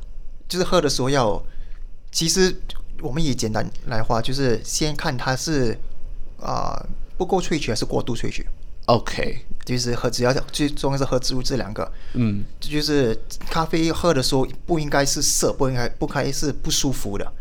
[0.49, 1.41] 就是喝的时候要。
[2.15, 2.57] 其实
[3.03, 5.77] 我们以简单来话，就是先看它是
[6.41, 6.87] 啊、呃、
[7.19, 8.47] 不够萃取还是过度萃取。
[8.87, 11.91] OK，就是喝只要最重要是喝植物这两个。
[12.13, 13.19] 嗯，就是
[13.51, 17.33] 咖啡喝的时候不应该是涩，不应该不该是不舒服的，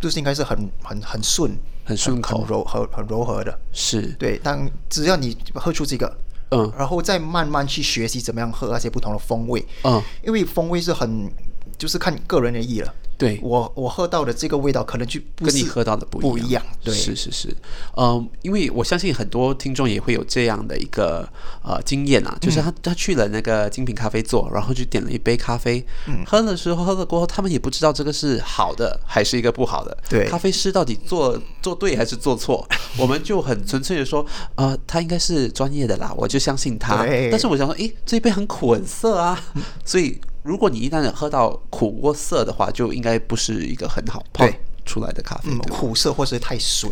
[0.00, 3.56] 就是应该是很很很顺、很顺口、很柔和、很柔和的。
[3.72, 6.18] 是对，但只要你喝出这个，
[6.50, 9.64] 嗯，然后再慢慢去学习怎么样喝那些不同的风味。
[9.84, 11.30] 嗯，因为风味是很
[11.78, 12.92] 就是看个人的意了。
[13.20, 13.38] 对。
[13.42, 16.30] 我，我喝到的这个味道可能就不跟你喝到的不一样。
[16.32, 17.54] 不一样，对，是是是，
[17.96, 21.28] 嗯，因为我相信很多听众也会有这样的一个
[21.62, 37.06] 呃经验啊，就是他他去了那个精品咖啡座，然后就点了一杯咖啡，嗯，喝的时候喝了过后，他们也不知道这个是好的还是一个不好的，对，咖啡师到底做做对还是做错， 我们就很纯粹的说，呃，他应该是专业的啦，我就相信他。
[37.30, 39.38] 但是我想说，诶，这一杯很苦很涩啊，
[39.84, 40.18] 所以。
[40.42, 44.46] 如果你一旦喝到苦或涩的话，就应该不是一个很好泡
[44.84, 45.50] 出来的咖啡。
[45.50, 46.90] 嗯，苦涩或是太水，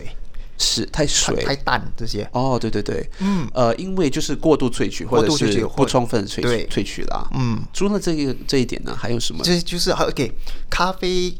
[0.58, 2.28] 是太水、太淡这些。
[2.32, 7.26] 哦，对对对，嗯，呃，因为就是过度萃取或者是不充分萃取萃取啦。
[7.34, 9.42] 嗯，除了这个这一点呢，还有什么？
[9.42, 10.32] 就是就是，OK，
[10.68, 11.34] 咖啡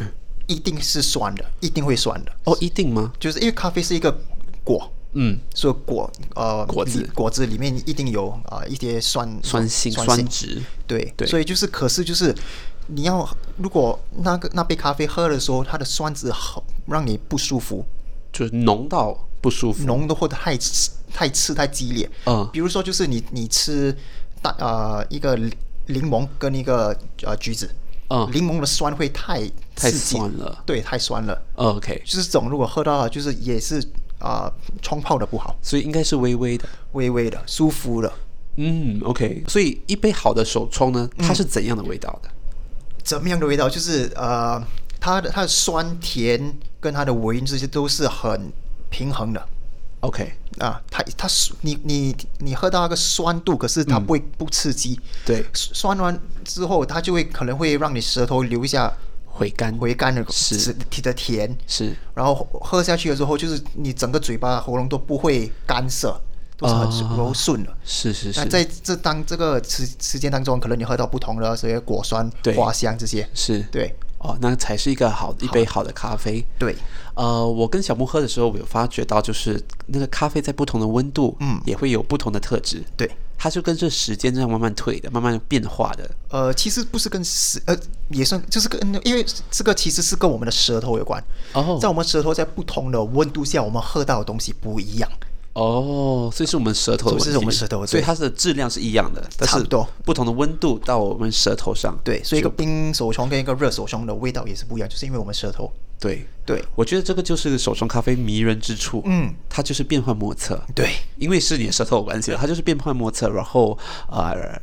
[0.47, 2.33] 一定是酸的，一定会酸的。
[2.45, 3.13] 哦，一定吗？
[3.21, 4.11] 就是因为咖啡是一个
[4.65, 4.91] 果。
[5.13, 7.09] 嗯，所以果呃果子。
[7.15, 12.35] 果子里面一定有啊、呃、一些酸酸性酸质，对对，所以就是可是就是
[12.89, 17.85] 你要如果那个那杯咖啡喝的时候，它的酸质好让你不舒服，
[18.33, 20.57] 就是浓到不舒服，浓的或者太
[21.13, 23.97] 太刺太激烈，嗯，比如说就是你你吃
[24.43, 25.35] 大呃一个
[25.87, 27.69] 柠檬跟一个呃橘子，
[28.11, 33.83] 嗯，柠檬的酸会太太酸了，对，太酸了，嗯，OK，就是这种如果喝到就是也是。
[34.19, 34.53] 啊、呃，
[34.83, 38.13] 冲泡的不好，所以应该是微微的、微微的、舒服的。
[38.57, 39.45] 嗯，OK。
[39.47, 42.29] 所以一杯好的手冲呢，它是怎样的味道的？
[42.29, 42.35] 嗯、
[43.05, 43.69] 怎么样的味道？
[43.69, 44.61] 就是呃，
[44.99, 48.53] 它的它的酸甜跟它的尾韵这些都是很
[48.91, 49.49] 平衡的。
[50.01, 51.29] OK 啊，它它
[51.61, 54.99] 你你你喝到那个酸度，可是它不会不刺激。
[55.01, 58.93] 嗯、对，酸完之后，它就会可能会让你舌头留下。
[59.39, 60.75] 回甘，回甘的是。
[60.91, 61.57] 提的甜。
[61.67, 66.21] 是，然后喝下去的时候，就是你整个嘴巴喉咙都不会干涩，
[66.57, 67.73] 都是很柔顺的。
[67.85, 68.41] 是是是。
[68.41, 73.63] 那在这当这个时时间当中，可能你喝到不同的这些果酸、花香这些，是。
[73.71, 73.95] 对。
[74.19, 76.45] 哦，那才是一个好一杯好的咖啡。
[76.59, 76.75] 对，
[77.15, 82.83] 呃，我跟小木喝的时候，我有发觉到，就是那个咖啡在不同的温度，嗯，也会有不同的特质。
[82.97, 83.09] 对。
[83.39, 86.11] 它就跟这时间这样慢慢退的，慢慢变化的。
[86.31, 87.79] 呃，其实不是跟时，呃，
[88.11, 91.23] 也算就是跟，因为这个其实是跟我们的舌头有关。
[91.53, 95.09] 哦，在我们舌头在不同的温度下，我们喝到的东西不一样。
[95.55, 99.89] 哦，所以是我们舌头，这是我们舌头，所以它的质量是一样的，差不多。
[100.05, 105.73] 不同的温度到我们舌头上，对，所以一个冰手冲跟一个热手冲的味道也是不一样，就是因为我们舌头。
[106.01, 109.03] 对对，我觉得这个就是手冲咖啡迷人之处。
[109.05, 110.59] 嗯，它就是变幻莫测。
[110.75, 113.29] 对，因为是你的舌头有关系了，它就是变幻莫测。
[113.29, 113.77] 然后
[114.09, 114.59] 呃，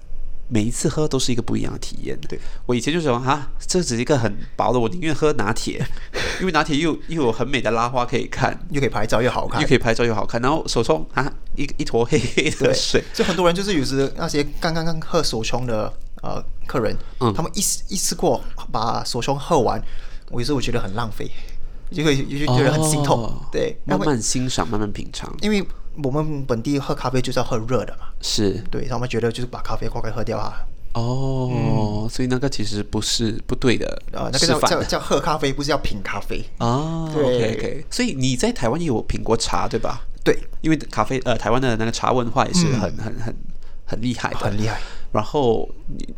[0.48, 2.18] 每一次喝都是一个不一样的体验。
[2.22, 5.86] 对，我以前就说啊，这只是一个很薄的，我宁愿喝拿铁，
[6.40, 10.42] 因为拿铁又又有很美的拉花可以看，又可以拍照又好看，又可以拍照又好看。
[10.42, 15.92] 然后手冲啊，一一坨黑黑的水，就很多人就是有时那些刚刚刚喝手冲的
[16.24, 19.80] 呃客人，嗯，他们一一次过把手冲喝完。
[20.32, 21.30] 我有时候我觉得很浪费，
[21.92, 23.24] 就会就觉得很心痛。
[23.24, 25.34] 哦、对，慢慢欣赏，慢慢品尝。
[25.42, 25.66] 因为
[26.04, 28.08] 我们本地喝咖啡就是要喝热的嘛。
[28.22, 30.54] 是，对，他们觉得就是把咖啡快快喝掉啊。
[30.94, 37.12] 哦，嗯、所以那个其实不是不对的啊，那个叫叫叫喝咖啡，不是要品咖啡哦。
[37.14, 37.86] 对，OK OK。
[37.92, 40.02] 所以你在台湾也有品过茶，对吧？
[40.24, 43.36] 对，因为咖啡呃，台湾的那个茶文化也是很、嗯、很很
[43.86, 44.80] 很厉害的，很厉害。
[45.12, 45.70] 然后，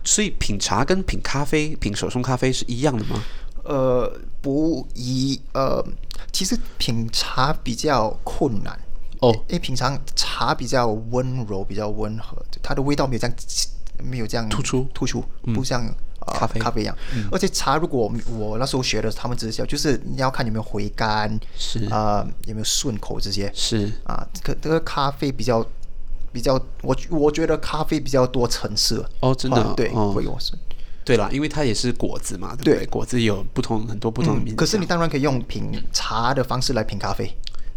[0.04, 3.22] 所以品茶跟品咖啡、品手冲咖啡是一样的吗？
[3.68, 5.84] 呃，不一，呃，
[6.32, 8.80] 其实品茶比较困难。
[9.20, 13.36] 哦，因为品尝茶比较温柔，比较温和，它的味道没有这样，
[14.04, 14.88] 没有这样突出。
[14.94, 15.24] 突出，
[15.56, 15.84] 不像、
[16.20, 16.60] 咖啡。
[16.60, 16.96] 咖啡一样。
[17.16, 21.84] 嗯、而且茶，如果我那时候学的，他们只是就是你要看有没有回甘，是。
[21.86, 23.92] 啊、呃，有没有顺口这些，是。
[24.04, 25.66] 啊，可这个咖啡比较
[26.32, 26.54] 比较，
[26.84, 29.04] 我我觉得咖啡比较多层次。
[29.22, 30.38] 哦，真的、哦、对，会有
[31.08, 32.76] 对啦，因为它也是果子嘛，对不对？
[32.80, 34.58] 对果子有不同很多不同的名字、嗯。
[34.58, 37.32] 可是你当然可以用品茶的方式来品咖啡，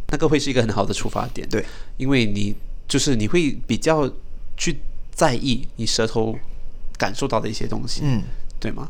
[0.09, 1.49] 那个会是一个很好的出发点。
[1.49, 1.65] 对，
[1.97, 2.55] 因为你
[2.89, 4.11] 就是你会比较
[4.57, 4.81] 去
[5.13, 6.37] 在意你舌头
[6.99, 8.23] 感受到的一些东西，嗯，
[8.59, 8.89] 对吗？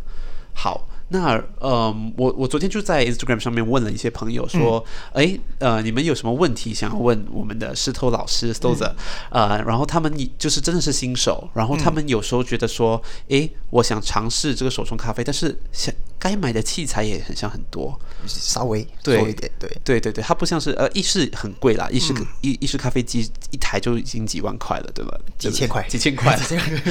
[0.55, 0.86] 好。
[1.12, 8.92] 那呃，我我昨天就在 Instagram 上面问了一些朋友说，哎、嗯，呃，你们有什么问题想要问我们的石头老师 Stother？、
[9.30, 19.70] 嗯、呃，然后他们就是真的是新手，然后他们有时候觉得说，哎、嗯，我想尝试这个手冲咖啡，但是想该买的器材也很像很多，稍微多一点，对。
[19.82, 25.18] 对对对，它不像是呃意式很贵啦，意式、嗯、意意式咖啡机一台就已经几万块了，对吧？
[25.38, 26.38] 几千块，几千块，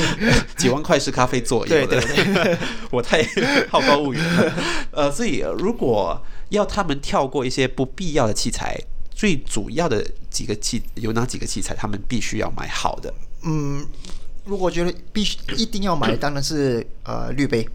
[0.57, 2.57] 几万块是咖啡座椅，对对对，
[2.89, 3.23] 我太
[3.69, 4.53] 好高骛远了。
[4.91, 6.19] 呃，所以如果
[6.49, 8.75] 要他们跳过一些不必要的器材，
[9.13, 13.13] 最主要的几个器有哪几个器材，他们必须要买好的？
[13.43, 13.86] 嗯，
[14.45, 17.67] 如果觉得必须一定要买，当然是呃滤杯，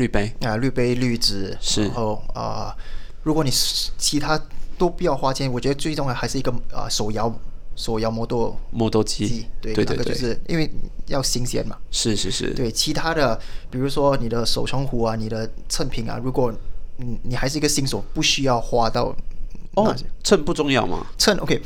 [0.00, 1.82] 滤杯啊，滤杯滤纸是。
[1.82, 2.74] 然后呃，
[3.22, 3.50] 如果你
[3.98, 4.40] 其他
[4.76, 7.32] 都不要花钱，我觉得最重要还是一个呃手摇。
[7.76, 10.70] 手摇磨豆磨豆机，对对对，那个就是因为
[11.06, 11.78] 要新鲜嘛。
[11.90, 12.52] 是是是。
[12.52, 13.40] 对其他的，
[13.70, 16.52] 比如说你的手冲壶啊，你的秤品啊，如果
[16.98, 19.16] 你你还是一个新手，不需要花到。
[19.76, 21.06] 哦，秤不重要吗？
[21.16, 21.62] 秤 OK，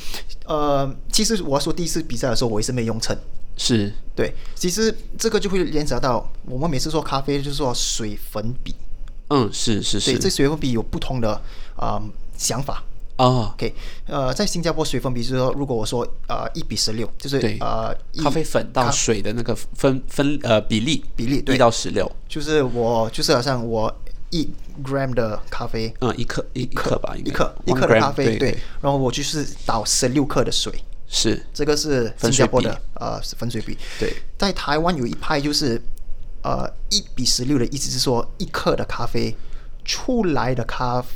[0.46, 3.16] 呃，其实我要说第一次比赛的时候，我也是没用秤。
[3.56, 3.92] 是。
[4.14, 8.74] 对，其实这个就会联想到我们每次做咖啡就是说水粉比。
[9.30, 10.12] 嗯，是是是。
[10.12, 11.32] 对，这水粉比有不同的
[11.76, 12.02] 啊、呃、
[12.36, 12.82] 想法。
[13.16, 13.72] 哦、oh.，OK，
[14.08, 23.94] 呃，在新加坡水粉比，就是说，如果我说呃一比十六，就是对呃咖啡粉到水的那个分分呃比例比例对，一到十六，就是我就是好像我
[24.30, 24.48] 一
[24.82, 30.72] gram 的咖啡，嗯，一克一克吧，一克一克的咖啡对，对，然后我就是倒十六克的水，
[31.14, 31.46] 是。
[31.54, 35.80] 这个是新加坡的呃粉水比，对，在台湾有一派就是
[36.42, 39.34] 呃一比十六的意思是说一克的咖啡
[39.84, 41.10] 出来的咖啡。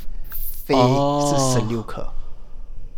[0.71, 2.07] 是十六克。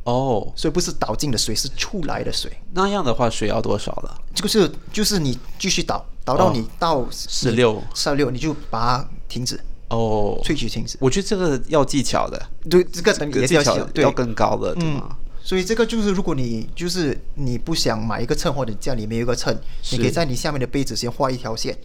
[0.04, 2.52] 哦，所以不是倒进的水，是出来的水。
[2.74, 4.22] 那样的话，水要多少了？
[4.34, 7.82] 就是就是你继续倒，倒到你到十六。
[7.93, 9.58] 十六，你就把它停止
[9.89, 10.97] 哦，萃取停止。
[10.99, 15.08] 我觉得这个要技巧的，对，这个等也是要技巧，对，要更高的，对吗？
[15.10, 19.56] 嗯，所以这个就是，如果你就是你不想买一个秤，或者家里面有一个秤，
[19.92, 21.78] 你可以在你下面的杯子先画一条线。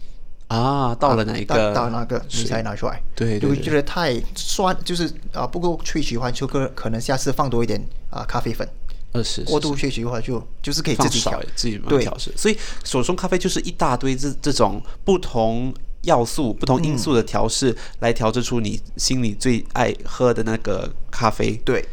[0.47, 1.73] 啊，到了哪一个？
[1.73, 3.01] 到，到哪个你才拿出来？
[3.13, 8.65] 对，对，对，就觉得太酸，就是啊不够萃取的话，就可可能下次放多一点啊咖啡粉。
[9.11, 12.31] 呃，是，过度萃取的话就，就就是可以自己调，自己调试。
[12.37, 21.59] 所以手冲咖啡就是一大堆这这种不同要素、不同因素的调试，嗯、来调制出你心里最爱喝的那个咖啡。
[21.65, 21.83] 对。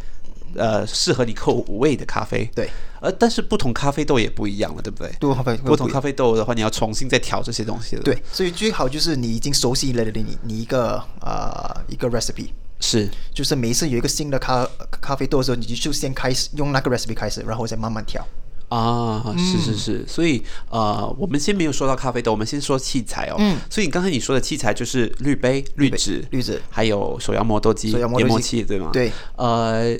[0.57, 2.69] 呃，适合你口味的咖啡，对，
[3.01, 5.11] 呃，但是不同咖啡豆也不一样了，对不对？
[5.19, 8.03] 不同不同咖啡豆的话，你要重新再调这些东西了。
[8.03, 12.49] 对，所以最好就是你已经熟悉了的你你一个呃一个 recipe
[12.81, 14.69] 是，就是每一次有一个新的咖
[15.01, 18.27] 咖啡豆的时候，你就先开始用那个 recipe 开始，然后再慢慢调。
[18.69, 23.37] 啊，是是是，嗯、所以呃，我们先没有说到咖啡豆，我们先说器材哦。
[23.39, 23.57] 嗯。
[23.71, 28.91] 所以你刚才你说的器材就是滤杯、滤纸、滤纸，还有手摇磨豆机、研磨器，对吗？
[28.93, 29.13] 对。
[29.37, 29.97] 呃。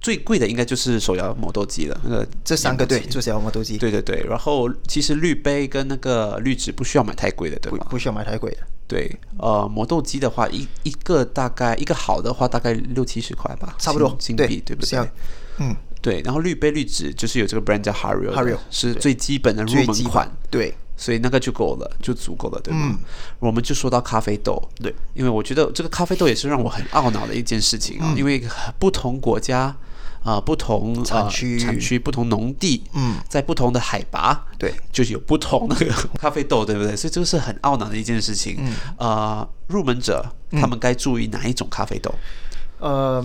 [0.00, 3.76] 最贵的应该就是手摇磨豆机了，那个这三个对，就手摇磨豆机。
[3.76, 7.86] 对对对，然后其实滤杯跟那个滤纸不需要买太贵的，对吧？
[7.90, 8.58] 不需要买太贵的。
[8.88, 15.10] 对，呃，磨豆机的话，一一个大概一个好的话，大概六七十块吧，差不多新币，对，对不对？
[15.58, 16.22] 嗯，对。
[16.22, 20.74] 然后滤杯滤纸就是有这个 brand 叫 Hario，Hario 是最基本的入门款，对。
[20.96, 22.90] 所以那个就够了，就足够了，对吗？
[22.92, 22.98] 嗯、
[23.38, 28.42] 我们就说到咖啡豆，对，因为我觉得这个咖啡豆也是让我很懊恼的一件事情啊，嗯、因为
[28.78, 29.74] 不同国家
[30.22, 35.74] 啊、呃、不同产区、呃、产区不同农地，嗯，在不同的海拔，对，就是有不同的
[36.18, 36.94] 咖啡豆，对不对？
[36.94, 38.56] 所以这个是很懊恼的一件事情。
[38.58, 42.14] 嗯，呃，入门者他们该注意哪一种咖啡豆？
[42.80, 43.24] 嗯、呃，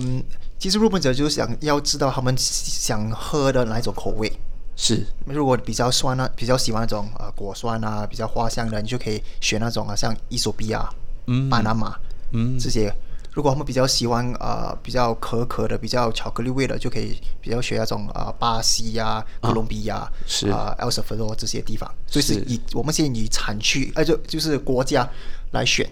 [0.57, 4.31] 其实入门者就想要知道他们想喝的哪一种口味。
[4.77, 10.89] 是，如果比较酸呢，比较喜欢那种呃果酸啊，比较花香的，你就可以选那种啊，像伊索比亚、
[11.27, 11.95] 嗯，巴拿马，
[12.31, 12.93] 嗯，这些。
[13.35, 21.93] 如果他们比较喜欢呃比较可可的、比较巧克力味的，就可以比较选那种啊、呃、巴西呀、啊、哥伦比亚、是啊、呃、El Salvador 这些地方。
[22.07, 25.05] 所以是以我们现在以产区，呃就就是国家
[25.51, 25.85] 来选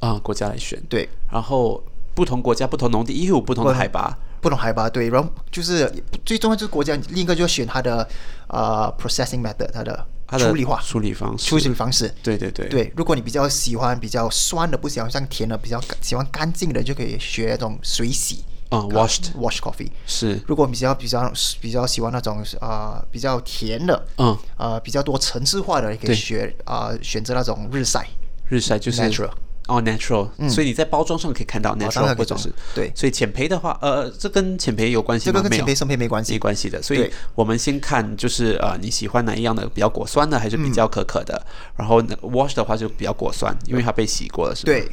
[0.00, 0.76] 啊，国家来选。
[0.88, 1.80] 对，然后
[2.16, 4.18] 不同国家、不同农地，也有不同的海拔。
[4.40, 5.92] 不同海拔对，然后就是
[6.24, 8.08] 最重要就是国家，另一个就选它的
[8.48, 10.04] 呃 processing method，它的
[10.36, 12.12] 处理化处理方式，处理方式。
[12.22, 12.68] 对对对。
[12.68, 20.38] 对，如果你比较喜欢比较酸的，不喜欢像甜的，比较喜欢干净的，就可以学那种水洗啊、uh,，washed wash coffee 是。
[20.46, 28.06] 如果比较比较比较喜欢那种啊、呃、比较甜的，嗯、uh, 呃比较多层次化的，可以学啊、呃、选择那种日晒。
[28.48, 29.00] 日晒就是
[29.68, 32.90] 哦，natural，所以你在包装上可以看到 natural 或者是对。
[32.94, 35.32] 所以浅培的话，呃，这跟浅培有关系吗？
[35.34, 36.82] 这个跟浅培深焙没关系，没关系的。
[36.82, 41.40] 所以我们先看就是呃你喜欢哪一样的，比较果酸的还是比较可可的？
[41.76, 44.72] 然后 wash 的话就比较果酸，因为它被洗过了，是吧？
[44.72, 44.88] 对。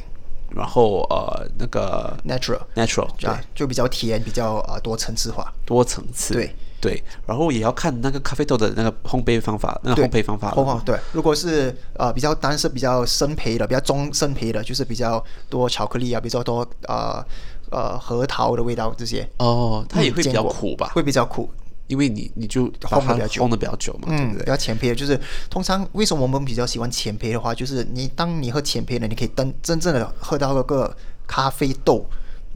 [0.54, 6.34] 然后呃，那个 natural natural 对，就比较甜，比较呃多层次化，多层次。
[6.34, 10.52] 对对，然后也要看那个咖啡豆的那个烘焙方法，那个烘焙方法。
[10.52, 17.24] 烘对，如果是呃比较单是比较深焙的，比较中深焙的，就是比较多巧克力啊，比较多呃
[17.70, 19.28] 呃核桃的味道这些。
[19.38, 20.90] 哦，它也会比较苦吧？
[20.94, 21.50] 会比较苦。
[21.88, 24.40] 因为你你就烘的比较久，烘的比较久嘛，对不对？
[24.40, 25.16] 比较浅焙的，就是
[25.48, 30.92] 通常为什么我们比较喜欢浅焙的话，就是你当你喝浅焙的，你可以真真正的喝到那个
[31.28, 32.04] 咖啡豆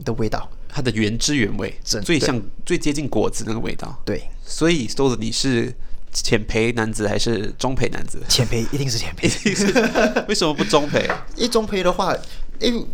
[0.03, 4.01] 的味道，它的原汁原味，最像最接近果子那个味道。
[4.05, 5.73] 对，所以豆子你是
[6.11, 8.21] 浅焙男子还是中焙男子？
[8.27, 10.25] 浅焙一定是浅焙，一定是。
[10.27, 11.09] 为什么不中焙？
[11.35, 12.15] 一中焙的话，
[12.59, 12.85] 因为。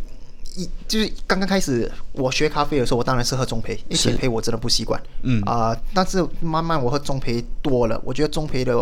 [0.59, 4.99] 一就是刚刚开始我学咖啡的时候，我当然是喝中焙，因为浅焙我真的不习惯。
[5.21, 8.75] 嗯啊、呃，但是慢慢我喝中焙多了，我觉得中焙的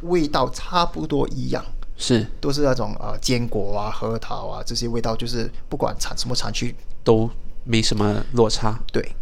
[0.00, 1.64] 味道差不多一样，
[1.96, 6.74] 是都是那种啊、呃、坚果啊、核桃啊这些味道，就是不管产什么产区
[7.04, 7.30] 都
[7.64, 8.78] 没什么落差。
[8.92, 9.12] 对。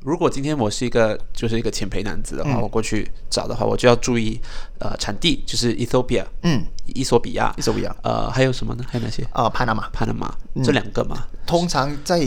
[0.00, 4.40] 如果今天我是一个就是一个浅培男子的话，嗯、我过去找的话，我就要注意
[4.78, 8.84] 呃产地，就是 Ethiopia，嗯，伊索比亚，伊索比亚，呃，还有什么呢？
[8.88, 9.24] 还有哪些？
[9.24, 10.32] 啊、呃，帕纳马，帕纳马，
[10.62, 11.26] 这两个嘛。
[11.44, 12.24] 通常在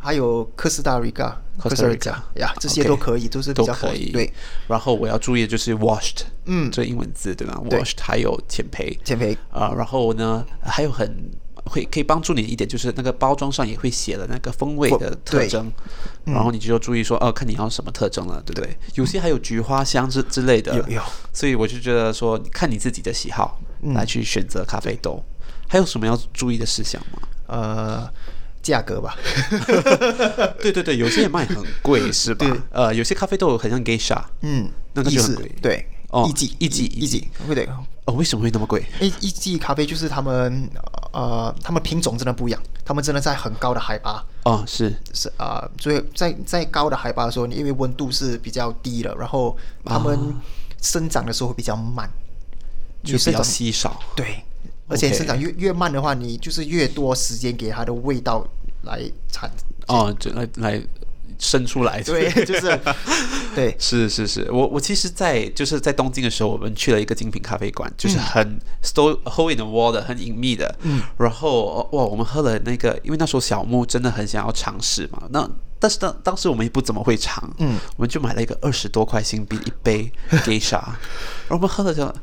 [0.00, 4.10] 还有科斯达黎加，科斯达黎加呀，这些都可以都是都可以。
[4.10, 4.30] 对，
[4.66, 9.32] 然后我要注意的就是 washed，嗯，这英文字对吧？washed 还有浅培，浅培。
[9.52, 11.30] 啊、呃，然后呢还有很。
[11.64, 15.70] 会可以帮助你一点，就是那个包装上也会写的那个风味的特征，
[16.24, 18.76] 然后你就注意说，哦，看你要什么特征了，对不对？
[18.94, 21.02] 有些还有菊花香之之类的，有有。
[21.32, 23.60] 所以我就觉得说，看你自己的喜好
[23.94, 25.22] 来去选择咖啡豆。
[25.68, 27.28] 还有什么要注意的事项吗？
[27.46, 28.12] 呃，
[28.62, 29.16] 价格吧。
[30.60, 32.46] 对对对，有些也卖很贵，是吧？
[32.70, 35.86] 呃，有些咖啡豆很像 Geisha，嗯，那个就很贵，对。
[36.10, 37.66] 哦，一季一季一季，会的。
[38.04, 38.84] 哦，为什么会那么贵？
[39.00, 40.68] 一一季咖啡就是他们，
[41.12, 44.24] 呃，他们品种真的不一样，他们真的在很高的海拔。
[44.44, 50.34] 哦，是是啊，所以在在高的海拔的时候，你因为温度是比较低的，然后他们
[50.80, 52.10] 生长的时候会比较慢，
[53.04, 54.00] 就比较稀少。
[54.16, 54.42] 对，
[54.88, 58.44] 而且生长越越慢的话，你就是越多时间给它的味道
[58.82, 59.00] 来
[59.30, 59.48] 产。
[59.86, 60.82] 哦，就来来。
[61.42, 62.80] 生出来，对， 就是，
[63.52, 80.12] 对，是是是，我我其实在，在就是在东京的时候，我们去了一个精品咖啡馆，就是很 store hole in the wall 的，很隐秘的，嗯，然后哇，我们喝了那个，因为那时候小木真的很想要尝试嘛，那但是当当时我们也不怎么会尝，嗯，我们就买了一个二十多块新币一杯
[80.46, 82.14] Geisha，然后我们喝了就。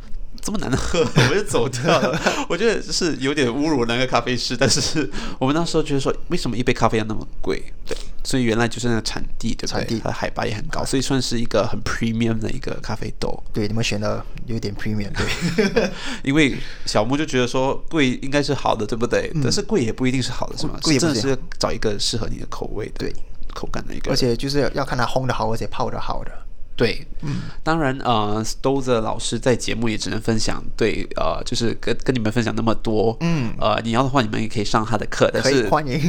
[0.42, 2.20] 这么难喝， 我们就走掉了。
[2.50, 7.62] 我觉得是有点侮辱那个咖啡师，但是 我们那时候觉得说，为什么一杯咖啡要那么贵？
[7.86, 9.68] 对，所以原来就是那个产地，对不对？
[9.68, 13.42] 产地，它的海拔也很高，所以算是一个很 premium 的一个咖啡豆。
[13.54, 15.12] 对，你们选的有点 premium，
[15.56, 15.92] 对。
[16.24, 19.32] 因为小木就觉得说贵应该是好的，对不对？
[19.44, 20.80] 但是贵也不一定是好的，是吗？
[20.82, 23.14] 贵真的是找一个适合你的口味的，对，
[23.54, 24.12] 口感的一个。
[24.12, 26.32] 而且就是要看它烘的好，而且泡的好的。
[26.80, 36.00] 对，嗯，当然，呃，Stowser 老师在节目也只能分享，对，呃，就是跟跟你们分享那么多，嗯，呃，你要的话，你们也可以上他的课，但是欢迎。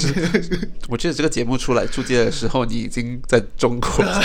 [0.88, 4.22] 我记得这个节目出来出街的时候，你已经在中国 了，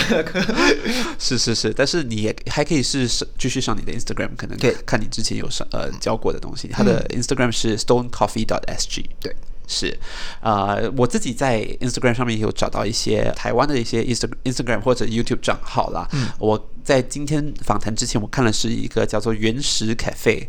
[1.18, 9.34] 是是是，但是你也还可以是继续上你的 Instagram，可能看你之前有上呃教过的东西，他的 Instagram 是 stonecoffee.sg，对。
[9.66, 9.98] 是，
[10.40, 16.08] 呃，我自己在 Instagram 上面也有找到一些台湾的一些 Insta Instagram 或者 YouTube 账号啦。
[16.12, 20.46] 嗯，我在今天访谈之前，我看的是一个叫做原始 Cafe，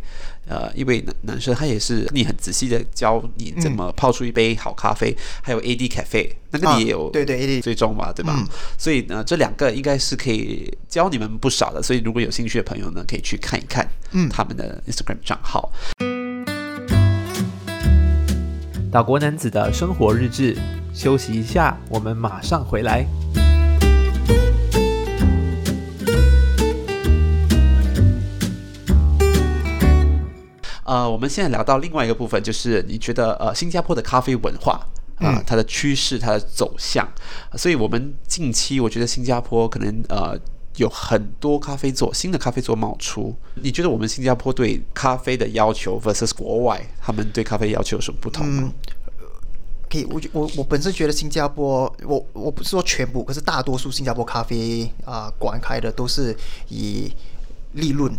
[0.47, 5.09] 呃，一位男男生，他也是你很仔细的教你怎么泡出一杯好咖啡。
[5.11, 8.35] 嗯、还有 AD Cafe，那个你也有、啊、对对 AD 追踪嘛，对吧？
[8.37, 8.47] 嗯、
[8.77, 11.81] 所以呢，这两个应该是可以教你们不少的。
[11.81, 13.89] 所以如果有兴趣的朋友呢，可以去看一看
[14.29, 15.71] 他们的 Instagram 账号。
[18.87, 20.57] 嗯岛国男子的生活日志，
[20.93, 23.05] 休息一下，我们马上回来。
[30.85, 34.79] 呃，我们现在聊到另外一个部分，就是你觉得呃，新加坡的咖啡文化
[35.15, 37.05] 啊、呃，它的趋势、它的走向。
[37.57, 40.39] 所以，我们近期我觉得新加坡可能呃。
[40.77, 43.35] 有很多咖啡座，新的咖啡座冒出。
[43.55, 48.71] 你觉得我们新加坡对咖啡的要求 versus 国外，他们对咖啡要求有什么不同吗？
[49.89, 56.35] 可以，我我我本身觉得新加坡，我我不是说全部，可是大多数新加坡咖啡啊、呃，馆开的都是
[56.67, 57.11] 以
[57.73, 58.13] 利润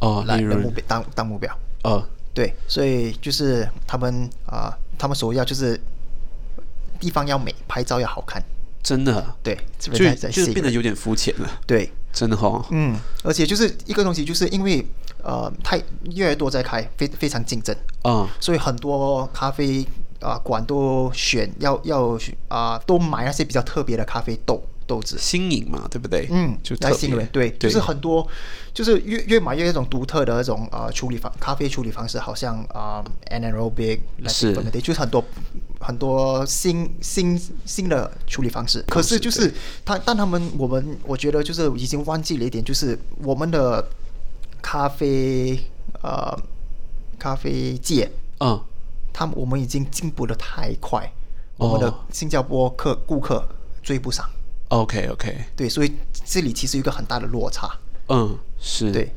[0.00, 1.50] 哦，来的目标当当目标。
[1.82, 5.80] 啊，对，所以就是他们啊、呃，他们首要就是
[7.00, 8.42] 地方要美，拍照要好看。
[8.82, 11.60] 真的，对，就就是变得有点肤浅了。
[11.66, 12.64] 对，真的哈、哦。
[12.70, 14.84] 嗯，而且就是一个东西，就是因为
[15.22, 15.76] 呃，太
[16.14, 19.82] 越来越多在开，非非常竞争啊，嗯、所以很多咖啡
[20.20, 22.14] 啊、呃、馆都选要要
[22.48, 24.62] 啊、呃，都买那些比较特别的咖啡豆。
[24.88, 26.26] 豆子新颖嘛，对不对？
[26.30, 28.26] 嗯，就来新颖，对，就是很多，
[28.72, 35.22] 就是越越买越有一种独特的那种呃处理方咖啡处理方式，好像啊、呃、anaerobic 是，就是很多
[35.80, 38.82] 很多新新新的处理方式。
[38.88, 39.52] 可是就是
[39.84, 43.86] 他，但他们我们我觉得就是已经忘记了一点，就是我们的
[44.60, 45.58] 咖啡
[46.02, 46.36] 呃
[47.18, 48.10] 咖啡界，
[48.40, 48.60] 嗯，
[49.12, 51.10] 他们我们已经进步的太快，
[51.56, 53.48] 哦、我们的新加坡客顾客
[53.82, 54.28] 追不上。
[54.68, 57.70] OK OK，对，所以这里其实有一个很大的落差。
[58.08, 59.14] 嗯，是对，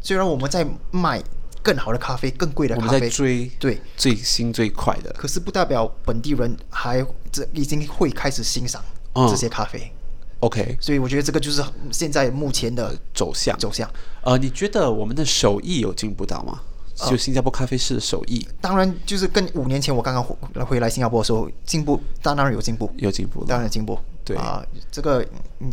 [0.00, 1.22] 虽然我们在卖
[1.62, 3.80] 更好的咖啡、更贵的咖啡，我们在追对。
[3.96, 8.82] 最新最快的，可是不代表本地人还这已经会开始欣赏
[9.14, 9.78] 这些咖啡。
[9.80, 9.92] 嗯、
[10.40, 13.56] OK，所以我觉得这个就是现在目前的走向。
[13.58, 13.88] 走向。
[14.22, 16.60] 呃，你觉得我们的手艺有进步到吗？
[17.08, 23.98] 就新加坡咖啡师的手艺，呃，当然就是跟五年前我刚刚回回来新加坡的时候进步，当然有进步，有进步，当然有进步。
[24.24, 24.36] 对。
[24.36, 25.26] 啊，呃，这个，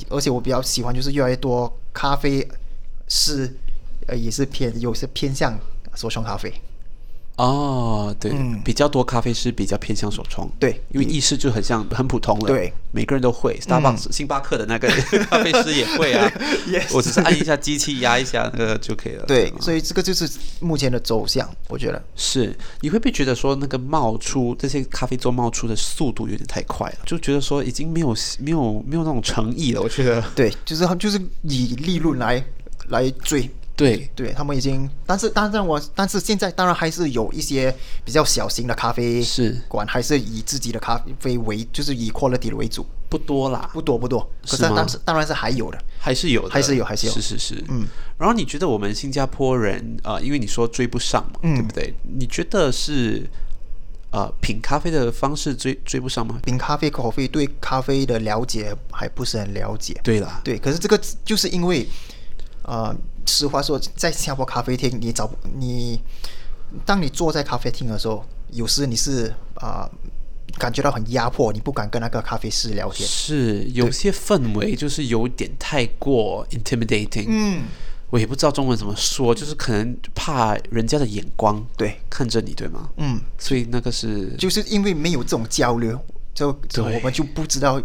[0.10, 2.48] 而且我比较喜欢就是越来越多咖啡
[3.10, 3.54] 师，
[4.08, 5.60] 呃，也是偏有些偏向
[6.00, 6.52] 手冲咖啡。
[7.36, 13.58] 哦，对，嗯、比较多咖啡师比较偏向手冲，对，因为意式就很像很普通了，对，每个人都会。
[13.62, 14.90] Starbucks、嗯、星巴克的那个
[15.32, 16.30] 咖啡师也会啊
[16.92, 19.24] 我只是按一下机器压一下那个就可以了。
[19.26, 20.30] 对，所以这个就是
[20.60, 22.54] 目前的走向，我觉得是。
[22.82, 26.98] 你会不会觉得说那个冒出这些咖啡豆冒出的速度有点太快了？
[27.06, 29.82] 就觉得说已经没有没有没有那种诚意了？
[29.82, 32.44] 我觉得对，就是就是以利润来
[32.90, 33.50] 来追。
[33.80, 34.12] 对。
[34.16, 37.74] 对，他们已经，但是当然我，但是现在当然还是有一些
[38.04, 39.24] 比较小型的咖啡
[39.68, 47.88] 馆，还是以自己的咖啡为，就是以 quality 为主，不多啦，不多不多，可是当时当然是还有的，还是有的，还是有，还是有，是是是，嗯。
[48.18, 51.94] 然后你觉得我们新加坡人啊、呃，因为你说追不上嘛，嗯、对不对？
[52.04, 53.26] 你觉得是
[54.12, 56.38] 呃品咖啡的方式追追不上吗？
[56.44, 61.88] 品咖啡口啡对咖啡的了解还不是很了解，对啦，对，可是这个就是因为
[62.70, 62.96] 呃。
[63.26, 66.02] 实话说，在新加坡咖啡厅，你找你，
[66.84, 69.92] 当你坐在咖啡厅的时候，有时你是啊、呃，
[70.58, 73.08] 感觉到很压迫，你不敢跟那个咖啡师聊天。
[73.08, 77.26] 是有些氛围就是有点太过 intimidating。
[77.28, 77.66] 嗯，
[78.10, 82.90] 我也不知道中文怎么说，就是可能怕人家的眼光对看着你，对吗？
[82.98, 86.00] 嗯，所以那个是就是因为没有这种交流，
[86.34, 87.80] 就就我们就不知道。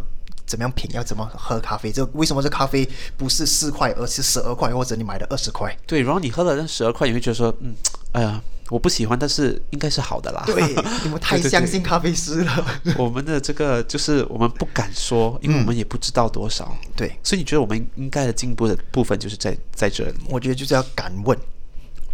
[0.55, 0.89] 怎么样品？
[0.95, 1.91] 要怎么喝咖啡？
[1.91, 5.77] 这为什么这咖啡不是四块，而是十二块，或者你买的二十块？
[5.85, 7.75] 对，然后你喝了那十二块，你会觉得说，嗯，
[8.13, 8.41] 哎呀，
[8.71, 10.45] 我不喜欢，但是应该是好的啦。
[10.47, 10.63] 对，
[11.03, 12.55] 你们 太相信咖啡师了。
[12.85, 16.73] 对对对，我们的这个就是我们不敢说，因为我们也不知道多少。
[16.85, 20.15] 嗯、对，所以你觉得我们应该的进步的部分就是在在这里？
[20.29, 21.37] 我觉得就是要敢问。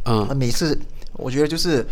[0.07, 0.81] 嗯，每次
[1.13, 1.87] 我觉得就是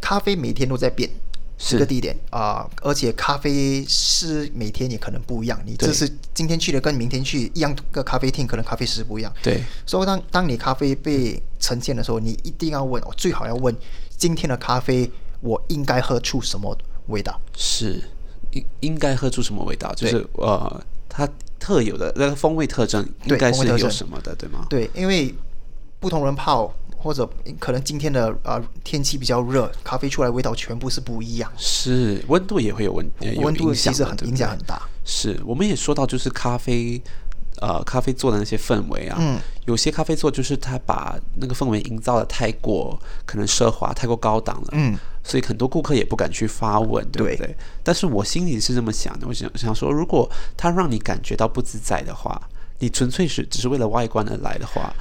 [0.00, 1.10] 咖啡每天都在变。
[1.58, 5.58] 是个地点啊、呃，而且咖啡师每天也可能不一样。
[5.64, 9.32] 你这是今天去的，跟明天去一样个咖啡厅，可能咖啡师不一样。
[9.42, 13.74] 对，所以当当你咖啡被呈现的时候，你一定要问，最好要问
[14.16, 16.76] 今天的咖啡我应该喝出什么
[17.06, 17.40] 味道？
[17.56, 18.02] 是
[18.52, 19.94] 应应该喝出什么味道？
[19.94, 21.26] 就是呃，它
[21.58, 24.66] 特有的那个风味特征应该是有什么的，对，对吗？
[24.68, 25.34] 对，因为
[25.98, 26.72] 不同人泡。
[27.06, 27.28] 或者
[27.60, 31.48] 可能今天的啊、呃、天气比较热，咖啡出来味道全部是不一样。
[31.56, 34.82] 是温度也会有温温度其实很影响很大。
[35.04, 37.00] 是我们也说到就是咖啡，
[37.60, 47.36] 呃，咖啡做的那些氛围啊，嗯，有些咖啡做就是他把那个氛围营造的太过可能奢华、太过高档了，嗯，所以很多顾客也不敢去发问，对不对？
[47.36, 52.42] 对，但是我心里是这么想的，我想想说，如果他让你感觉到不自在的话，
[52.80, 54.92] 你纯粹是只是为了外观而来的话。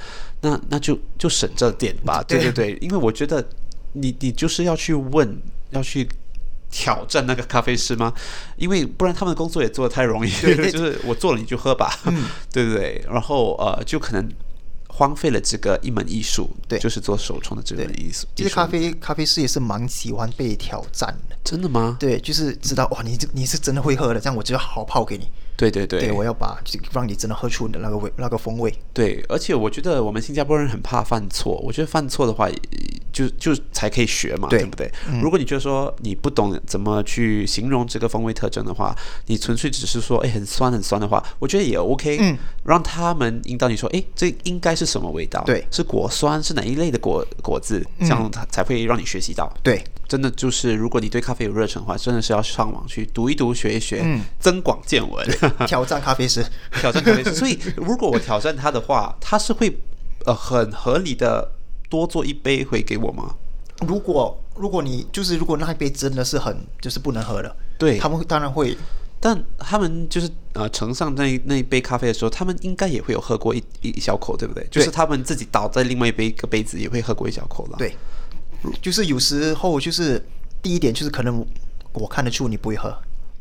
[0.42, 3.48] 那那就就省这点吧， 对对对，因为我觉得
[3.94, 6.08] 你你就是要去问，要去
[6.70, 8.14] 挑战那个咖啡师吗？
[8.58, 13.04] 因为不然他们的工作也做的太容易，对 对就是我做了你就喝吧，嗯、 对不对？
[13.10, 14.30] 然后呃，就可能
[14.90, 18.28] 荒废了这个一门艺术，对，就是做手冲的这门艺术。
[18.36, 21.98] 其实咖啡咖啡师也是蛮喜欢被挑战的，真的吗？
[22.00, 25.28] 对，就是知道哇，你这你是真的会喝的，这样我就要好好泡给你。
[25.58, 26.58] 对对对，对，我要把
[26.92, 28.74] 让你真的喝出你的那个味那个风味。
[28.94, 32.50] 对，而且我觉得我们新加坡人很怕犯错，我觉得犯错的话，
[33.14, 34.92] 就就才可以学嘛，对，对不对？
[35.08, 38.94] 嗯、如果你觉得说你不懂怎么去形容这个风味特征的话，
[39.28, 42.18] 你纯粹只是说哎很酸很酸的话，我觉得也 OK。
[42.20, 45.42] 嗯，让他们引导你说，哎，这应该是什么味道？
[45.46, 47.86] 对，是果酸，是哪一类的果果子？
[48.00, 49.52] 这样它才会让你学习到。
[49.64, 55.28] 对，真的就是如果你对咖啡有热忱的话，真的是要上网去读一读、学一学，嗯、增广见闻，
[55.68, 56.46] 挑战咖啡师，
[56.80, 57.34] 挑战咖啡师。
[57.36, 59.78] 所以如果我挑战他的话，他是会
[60.26, 61.52] 呃很合理的。
[61.88, 63.36] 多做一杯回给我吗？
[63.88, 68.76] 如果如果你就是如果那一杯真的是很就是不能喝的，对他们当然会，
[69.20, 74.68] 但他们就是呃盛上那那一杯咖啡的时候，他们应该也会有喝过一一小口，对不对？
[74.72, 77.78] 就是他们自己倒在另外一杯一个杯子也会喝过一小口了。
[77.78, 77.96] 对，
[78.82, 80.24] 就是有时候就是
[80.62, 81.46] 第一点就是可能
[81.94, 82.90] 我看得出你不会喝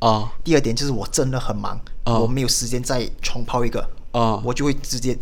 [0.00, 3.80] 啊，哦、第二点就是我真的很忙，哦、我没有时间再重泡一个
[4.12, 5.16] 啊，哦、我就会直接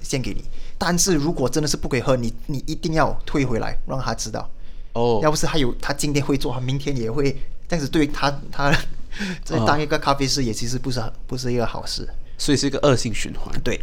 [0.00, 0.44] 献给你。
[0.76, 4.48] 但是如果真的是不可以喝，你你一定要退回来，让他知道。
[4.92, 5.24] 哦，oh.
[5.24, 7.36] 要不是他有他今天会做，他明天也会，
[7.68, 8.70] 这样子对他他
[9.44, 13.60] 在当一个咖啡师也其实不是很不是一个好事，所以是一个恶性循环。
[13.62, 13.80] 对，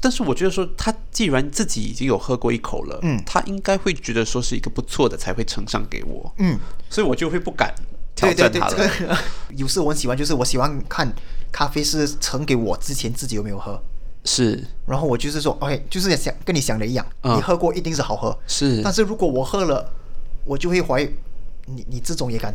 [0.00, 6.58] 但是我觉得说他既然自己已经有喝过一口了，嗯，他应该会觉得说是一个不错的才会呈上给我，嗯，
[6.90, 7.74] 所以我就会不敢
[8.14, 8.74] 挑战他了。
[8.76, 9.18] 对对对，这个、
[9.56, 11.10] 有时我很喜欢，就是我喜欢看
[11.50, 13.80] 咖啡师呈给我之前自己有没有喝。
[14.24, 18.82] 是，然后我就是说，OK，就是想跟你想的一样，嗯、你喝过一定是好喝，是。
[18.82, 19.90] 但是如果我喝了，
[20.44, 21.08] 我就会怀疑
[21.64, 22.52] 你，你这种也敢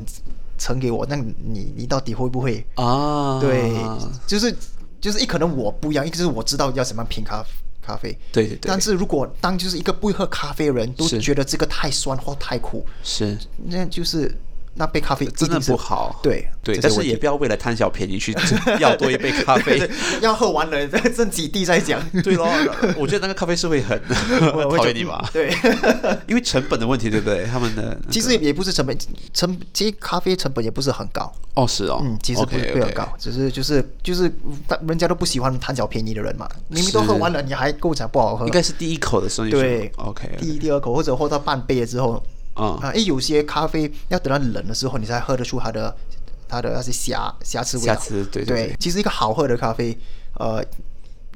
[0.57, 3.39] 呈给我，那你你到底会不会啊？
[3.39, 3.73] 对，
[4.27, 4.55] 就是
[5.03, 7.45] 就是一可能我不一样，一个是我知道要怎么品咖
[7.81, 8.69] 咖啡，对对对。
[8.69, 14.33] 但是如果当就是一个不会喝咖啡的人都觉得这个太酸或太苦，是，那就是。
[14.75, 18.35] 那杯咖啡真的不好，对对，但是也不要为了贪小便宜去
[18.79, 19.87] 要多一杯咖啡，
[20.21, 22.01] 要喝完了再剩几滴再讲。
[22.23, 22.47] 对咯，
[22.97, 24.01] 我觉得那个咖啡是会很
[24.75, 25.23] 讨厌你吧？
[25.31, 25.55] 对，
[26.27, 27.45] 因为成本的问题，对不对？
[27.45, 28.97] 他们的其实也不是成本，
[29.31, 31.31] 成其实咖啡成本也不是很高。
[31.53, 34.31] 哦，是哦，嗯，其实不是很高，只是就是就是，
[34.87, 36.49] 人家都不喜欢贪小便宜的人嘛。
[36.67, 38.45] 明明都喝完了，你还跟我讲不好喝？
[38.47, 42.23] 应该是第一口的时候，对，OK，第一、第二口或者喝到半杯了之后。
[42.53, 42.91] 啊啊！
[42.93, 45.95] 哎，有些咖啡要等到冷的时候，你才喝得出它的
[46.47, 47.93] 它的那些瑕瑕疵味道。
[47.93, 48.75] 瑕疵，对对，对。
[48.79, 49.97] 其实一个好喝的咖啡，
[50.39, 50.63] 呃，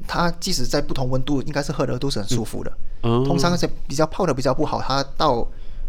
[0.07, 2.71] 它即使在不同温度，应该是喝的都是很舒服的。
[3.03, 3.23] 嗯。
[3.23, 5.41] 通常那些比较泡的比较不好，它到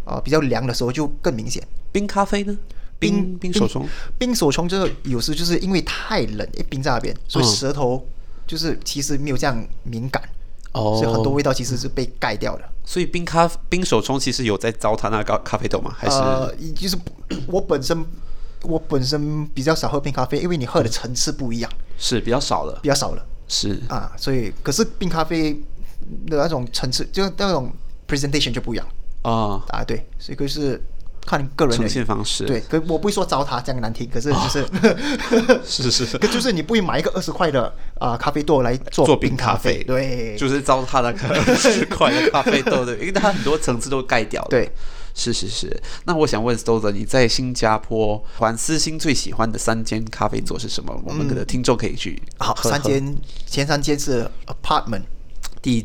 [0.04, 1.62] 啊、呃、比较凉的时候就更明显。
[1.92, 2.56] 冰咖啡呢？
[2.98, 3.86] 冰冰手冲。
[4.18, 8.04] 冰手冲就是有时就是因为太冷，一冰在那边，所以舌头
[8.46, 10.22] 就是其实没有这样敏感。
[10.72, 12.62] 哦，所以很多味道其实是被盖掉的。
[12.84, 15.94] 所以冰咖冰手冲其实有在糟蹋那个咖啡豆吗？
[15.96, 16.96] 还是呃，就是
[17.48, 18.04] 我本身
[18.62, 25.52] 我本身比较少喝冰咖啡，因为你喝的层次不一样，是比较少了，比较少了，是啊，所以可是冰咖啡
[26.26, 27.70] 的那种层次，就那种
[28.06, 28.86] presentation 就不一样
[29.22, 30.80] 啊啊，对，所以可是。
[31.28, 37.66] 看个人的呈现方式，对，可我不会说糟蹋这样难听，可是就是， 哦、是是是， 就是你不会买一个二十块的
[37.98, 44.48] 啊、呃、咖啡豆来做做冰咖啡，对，就是糟蹋那个二十块的咖啡豆的，因为它很多层次都盖掉了。
[44.50, 44.72] 对，
[45.14, 45.82] 是是是。
[46.06, 50.98] 那我想问 Stother，你在新加坡环私心最喜欢的三间咖啡座是什么？
[51.04, 53.14] 我们的听众可以去好，三间
[53.46, 55.02] 前三间是 Apartment
[55.60, 55.84] 第一。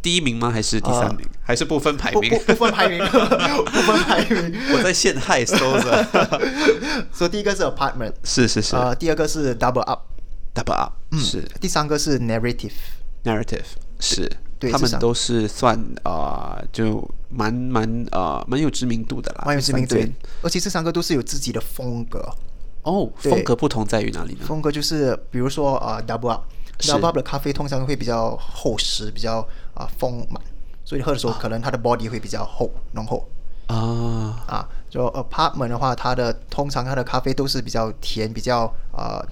[0.00, 0.50] 第一名吗？
[0.50, 1.26] 还是第三名？
[1.42, 2.30] 还是不分排名？
[2.46, 4.54] 不分排名， 不分排名。
[4.72, 6.06] 我在陷害 Stother。
[7.12, 8.76] 所以第一个是 Apartment，是是是。
[8.76, 11.42] 呃，第二个是 Double Up，Double Up，嗯是。
[11.60, 13.64] 第三个是 Narrative，Narrative，
[13.98, 14.30] 是。
[14.60, 19.44] 对，他们都是算啊，就蛮蛮啊，蛮有知名度的啦。
[19.46, 19.96] 蛮有知名度，
[20.42, 22.28] 而且这三个都是有自己的风格。
[22.82, 24.44] 哦，风格不同在于哪里呢？
[24.46, 26.44] 风格就是，比如说啊，Double Up。
[26.80, 29.44] Double Up 的咖啡通常会比较厚实，比较
[29.78, 30.42] 啊丰满，
[30.84, 33.26] 所以喝的时候可能它的 body 会比较厚浓厚
[33.68, 34.68] 啊啊。
[34.90, 39.28] 就 Apartment 的话，它的通常它的咖啡都是比较甜，比较啊、呃、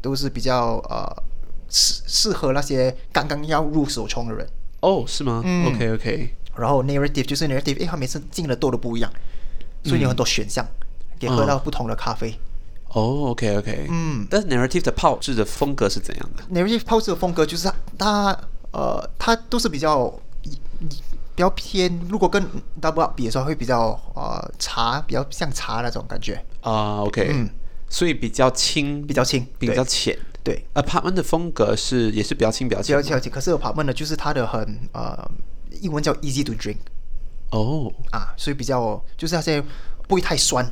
[0.00, 1.04] 都是比较呃
[1.68, 4.48] 适适合那些刚刚要入手冲的人。
[4.80, 5.42] 哦，是吗？
[5.44, 6.34] 嗯，OK OK。
[6.56, 9.12] 然后 Narrative 就是 Narrative，因为它每次进的豆都不一样，
[9.82, 10.64] 所以你有很多选项，
[11.18, 12.38] 可以喝到不同的咖啡。
[12.92, 13.86] 哦、okay.
[13.88, 18.40] 嗯，但是 Narrative 的泡制的风格是怎样的？Narrative 泡制的风格就是它，它
[18.72, 20.12] 呃，它都是比较
[20.42, 22.42] 比较偏，如果跟
[22.80, 27.00] Double Up 比的时候，会比较呃茶，比较像茶那种感觉啊。
[27.00, 27.50] Uh, OK，嗯，
[27.88, 30.18] 所以比较轻，比较轻，比较浅。
[30.42, 33.30] 对，Apartment 的风格是也是比较轻，比较轻，比较轻。
[33.30, 35.30] 可是 Apartment 的就是它的很呃，
[35.82, 36.78] 英文叫 Easy to Drink。
[37.50, 37.92] 哦，oh.
[38.10, 39.62] 啊，所以比较就是那些
[40.06, 40.64] 不会太酸。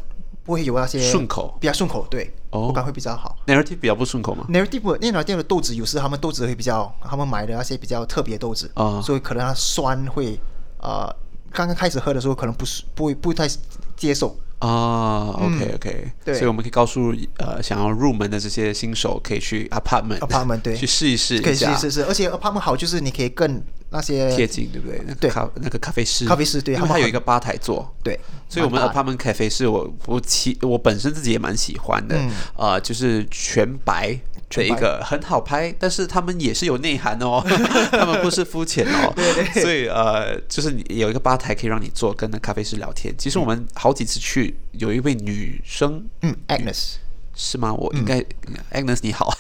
[0.49, 3.37] 不会有那些顺口，比较顺口，对，口感会比较好。
[3.47, 10.41] Narrative 比较不顺口吗？Narrative 那家店的豆子有时他们豆子会比较，他们买的那些比较特别豆子啊，所以可能它酸会
[10.81, 11.15] 呃
[11.53, 13.47] 刚刚开始喝的时候，可能不是不会不太
[13.95, 15.37] 接受啊。
[15.37, 22.07] OK OK，对，所以我们可以告诉呃想要入门的这些新手，可以去 apartment apartment 对， 去试一试，可以试一试试。
[22.07, 25.01] 而且 apartment 好就是你可以更那些贴近，对不对？
[25.21, 28.19] 对，咖那个咖啡师，咖啡师对，他们还有一个吧台座，对。
[28.49, 32.19] 所以我们 apartment cafe 是我我其我本身自己也蛮喜欢的，
[32.57, 34.19] 呃，就是全白。
[34.51, 37.45] 这一个很好拍，但是他们也是有内涵哦，
[37.93, 43.15] 他们不是肤浅哦，对对，所以呃，就是你有一个吧台可以让你坐，跟那咖啡师聊天。
[43.19, 46.95] 其实我们好几次去，有一位女生，嗯，Agnes
[47.41, 47.73] 是吗？
[47.73, 48.19] 我应该、
[48.49, 49.33] 嗯、Agnes 你好，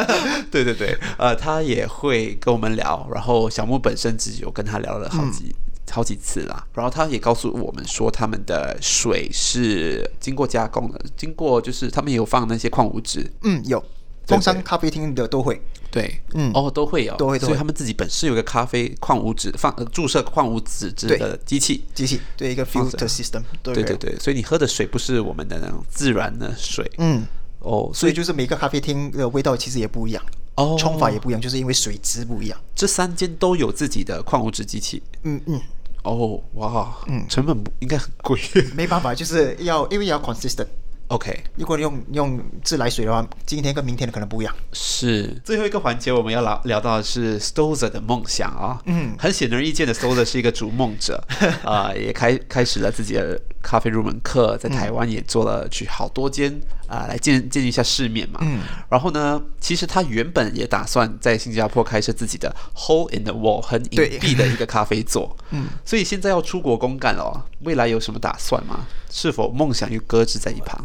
[0.52, 5.54] 对对对，呃，他也会跟我们聊，然后小木本身自己有跟他聊了好几、嗯、
[5.90, 13.82] 好几次啦，然后他也告诉我们说，他们的水是经过加工的，经过就是他们也有放那些矿物质，嗯，有。
[14.26, 23.96] 中山咖啡厅的都会，对，嗯，哦，都会有，都会，所以他们自己本身有个咖啡矿物质放注射矿物质质的机器，机器，对，一个 filter system，对对。
[23.96, 27.24] 对，所以你喝的水不是我们的那种自然的水，嗯，
[27.66, 30.22] 哦，所以就是每个咖啡厅的味道其实也不一样，
[30.54, 32.58] 哦，冲法也不一样，就是因为水质不一样。
[32.74, 35.60] 这三间都有自己的矿物质机器，嗯嗯，
[36.04, 38.40] 哦，哇，嗯，成本应该很贵，
[38.76, 40.68] 没办法，就是要因为要 consistent。
[41.08, 44.52] OK，如果用用自来水的话，今天跟明天的可能不一样。
[44.72, 48.82] 是最后一个环节，我们要聊聊到的是 Stowser 的梦想啊。
[48.86, 51.22] 嗯，很显而易见的，Stowser 是一个逐梦者
[51.62, 56.52] 啊、呃，也开开始了自己的咖啡入门课，在台湾也做了去好多间
[56.88, 58.40] 啊、呃，来见见一下世面嘛。
[58.42, 65.36] 嗯，然后呢，其实他原本也打算在新加坡开设自己的 Hole in the Wall 很隐蔽的一个咖啡座。
[65.50, 67.30] 嗯，所以现在要出国公干了、哦，
[67.62, 68.88] 未来有什么打算吗？
[69.08, 70.84] 是否梦想又搁置在一旁？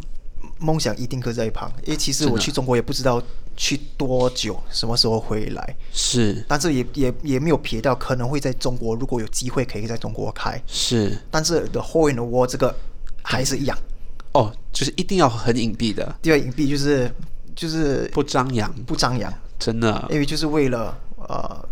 [0.61, 3.21] 梦想一定搁在一旁，因为其实我去中国也不知道
[3.57, 5.75] 去多久，什么时候回来。
[5.91, 10.61] 是，但是也也也没有撇掉可能会在中国，如果有机会可以在中国开。
[10.67, 12.75] 是，但是 The Hole in the Wall 这个
[13.23, 13.77] 还是一样。
[14.33, 16.15] 哦，就是一定要很隐蔽的。
[16.21, 17.11] 第二隐蔽就是
[17.55, 21.67] 就是不张扬，不张扬，真的，因为就是为了呃，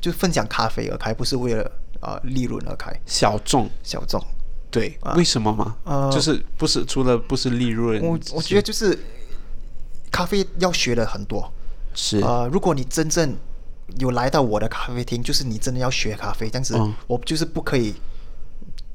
[0.00, 1.70] 就分享咖啡而开，不是为了
[2.00, 2.92] 呃利润而开。
[3.06, 4.22] 小众，小众。
[4.76, 5.74] 对，为什么嘛？
[5.84, 8.98] 呃，就是不是除了不是利润，我我觉得就是
[10.12, 11.50] 咖啡要学的很多。
[11.94, 13.34] 是呃，如果你真正
[13.98, 17.94] 有来到我的咖啡厅，就是你真的要学咖啡，这样子，我就是不可以，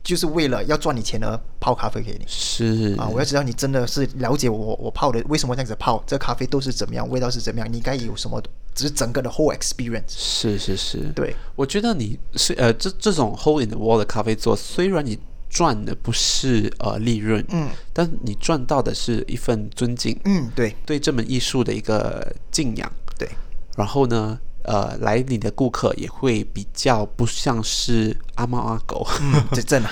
[0.03, 2.25] 就是为了要赚你钱而泡咖啡给你。
[2.27, 8.39] 是啊，我要知道你真的是了解我，我泡的为什么这样子泡，这咖啡都是怎么样，味道是怎么样，你应该有什么，
[8.75, 10.03] 只是整个的 whole experience。
[10.09, 15.17] 是是是，对，我觉得你是呃，这这种 hole in the wall 的咖啡座，虽然你。
[15.51, 22.89] 赚的不是呃利润，嗯，但你赚到的是一份尊敬，嗯，对，对这门艺术的一个敬仰，
[23.19, 23.27] 对。
[23.75, 29.89] 然后呢，呃，来你的顾客也会比较不像是阿猫阿狗，嗯，这 真的，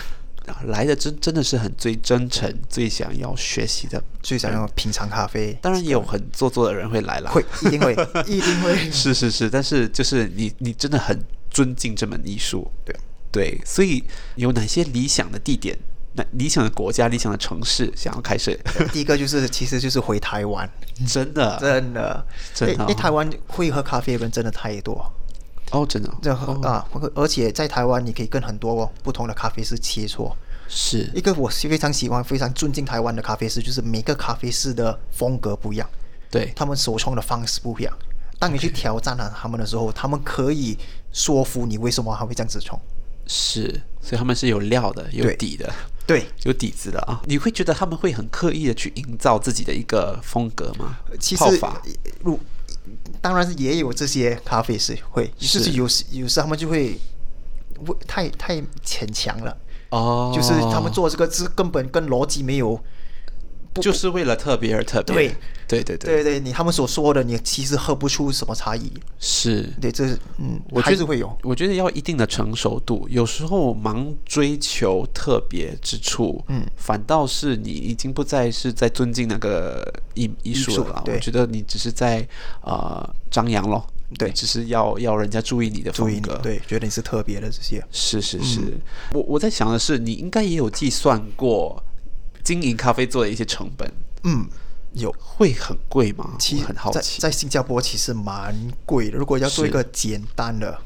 [0.68, 5.57] 来的真真的是很最真诚，最想要学习的，最想要品尝咖啡。
[5.62, 7.93] 当然也有很做作的人会来了，会一定会
[8.26, 11.20] 一定会，是是是，但是就是你你真的很
[11.51, 12.95] 尊敬这门艺术，对。
[13.32, 14.03] 对，所以
[14.36, 15.77] 有哪些理想的地点、
[16.13, 18.51] 那理想的国家、理想的城市想要开设？
[18.91, 20.69] 第一个就是，其实就是回台湾，
[21.07, 25.05] 真的，真的，真的，因为台湾会喝咖啡的人真的太多。
[25.71, 26.34] 哦，真的，这
[26.67, 30.34] 啊，而且在台湾你可以跟很多不同的咖啡师切磋。
[30.67, 31.07] 是。
[31.13, 35.88] 一个我非常喜欢、非常尊敬台湾的咖啡师，就是每个咖啡师的风格不一样，
[36.32, 37.95] 对，他们手冲的方式不一样。
[38.39, 40.75] 当你去挑战了他们的时候，他们可以
[41.11, 42.80] 说服你为什么还会这样子冲。
[43.32, 45.71] 是，所以他们是有料的，有底的，
[46.07, 47.21] 对，有底子的啊！
[47.27, 50.97] 你会觉得他们会很刻意的去营造自己的一个风格吗？
[51.19, 51.43] 其实，
[52.23, 52.39] 如
[53.21, 56.99] 当然是也有这些咖啡师会，是就是有时有时他们就会
[58.07, 59.55] 太太牵强了
[59.91, 62.84] 哦，就是他们做这个是根本跟逻辑没有。
[63.76, 65.13] 就是为了特别而特别，
[65.67, 68.91] 对对对对对，你他们所说的，你其实喝不出什么差异。
[69.20, 71.38] 是对，这是嗯，我觉得会有。
[71.43, 81.03] 我觉得要一定的成熟度，有时候盲追求特别之处，嗯，反倒是你已经不再是在尊敬那个艺艺术了。
[81.05, 82.28] 我觉得你只是在
[82.61, 83.86] 呃张扬咯，
[84.17, 87.84] 对，只是要要人家注意你的风格，对，觉得你是特别的这些。
[87.91, 88.59] 是是是，
[89.13, 91.82] 我我在想的是，你应该也有计算过。
[92.43, 93.91] 经营咖啡座的一些成本，
[94.23, 94.47] 嗯，
[94.93, 95.13] 有。
[95.39, 96.35] 会很贵吗？
[96.37, 98.53] 其实很好奇，在在新加坡其实蛮
[98.85, 99.17] 贵的。
[99.17, 100.77] 如果要做一个简单的，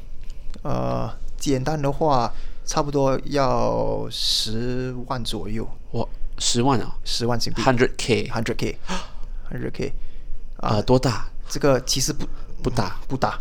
[0.62, 2.32] 呃，简单的话，
[2.64, 5.68] 差不多要十万左右。
[5.90, 6.06] 哇，
[6.38, 9.92] 十万啊，十万新币，hundred k，hundred k，hundred k，
[10.58, 11.28] 啊，多大？
[11.48, 12.24] 这个其实不
[12.62, 13.40] 不大，不大，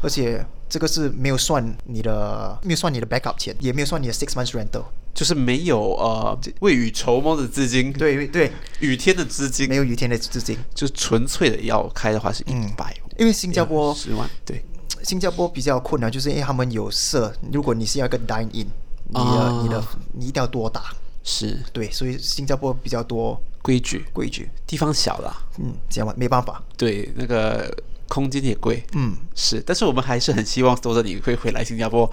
[0.00, 4.84] 而且这个是没有算你的，没有算你的 backup 钱，也没有算你的 six months rental，
[5.14, 8.50] 就是没有呃未雨绸缪的资金，对对，
[8.80, 14.64] 雨天的资金，没有雨天的资金，就纯粹的要开的话是一百、嗯，因为新加坡十万，对，
[15.04, 18.66] 新加坡比较困难，就是因为他们有设，如果你是要一个 dine in，
[19.08, 20.92] 你的、啊、你的你一定要多打，
[21.22, 21.58] 是。
[21.72, 27.72] 对，所以新加坡比较多规矩，规矩，地方小了，嗯，这样吧，没办法，对那个。
[28.08, 32.10] 空间也贵，嗯，是，但是我们还是很希望多着你会回来新加坡。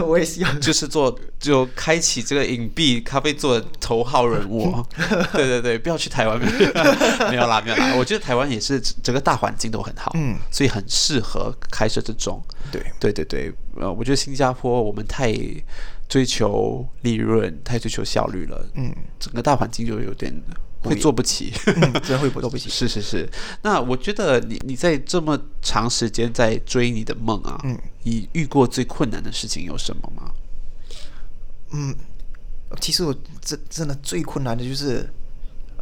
[0.00, 4.84] 我 我也希望，就是做就开启这个隐蔽咖啡座的头号人物。
[5.32, 6.38] 对对对，不要去台湾，
[7.30, 7.94] 没有啦，没有啦。
[7.96, 12.42] 我觉得台湾也是整个大环境都很好，嗯，所以很适合开设这种。
[12.72, 15.32] 对对对对，呃，我觉得新加坡我们太
[16.08, 20.34] 追求利润，太追求效率了，嗯，整个大环境就有点。
[20.88, 22.68] 会做不起， 嗯、真会做不起。
[22.68, 23.28] 是是是，
[23.62, 30.32] 那我觉得你你在这么长时间在追你的梦啊，嗯，你遇过最困难的事情有什么吗？
[31.72, 31.96] 嗯，
[32.80, 35.08] 其实我真真的最困难的就是，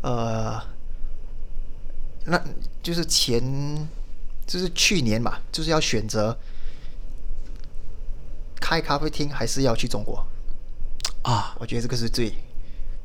[0.02, 0.60] 呃，
[2.26, 2.42] 那
[2.82, 3.88] 就是前
[4.46, 6.38] 就是去年嘛，就是要选择
[8.60, 10.26] 开咖啡厅还是要去中国
[11.22, 11.56] 啊？
[11.58, 12.32] 我觉得这个是最。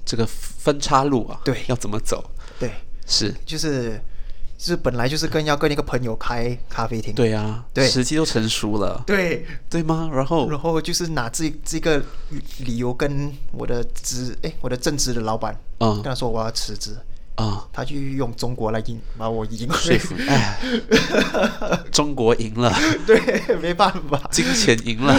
[0.07, 2.23] 这个分岔路啊，对，要怎么走？
[2.57, 2.71] 对，
[3.05, 4.01] 是，就是，
[4.57, 10.09] 就是本来就是跟要跟一个朋友开咖啡厅，对啊，对，时机都成熟了，对，对吗？
[10.13, 12.01] 然后，然后就是拿这这个
[12.59, 16.97] 理由跟我的职，哎，我的正职的老板，嗯，跟他说我要辞职。
[17.37, 20.15] 啊、哦，他就用中国来赢，把我赢说服。
[20.27, 20.59] 哎，
[21.91, 22.75] 中国赢了，
[23.05, 25.13] 对，没办法，金钱赢了，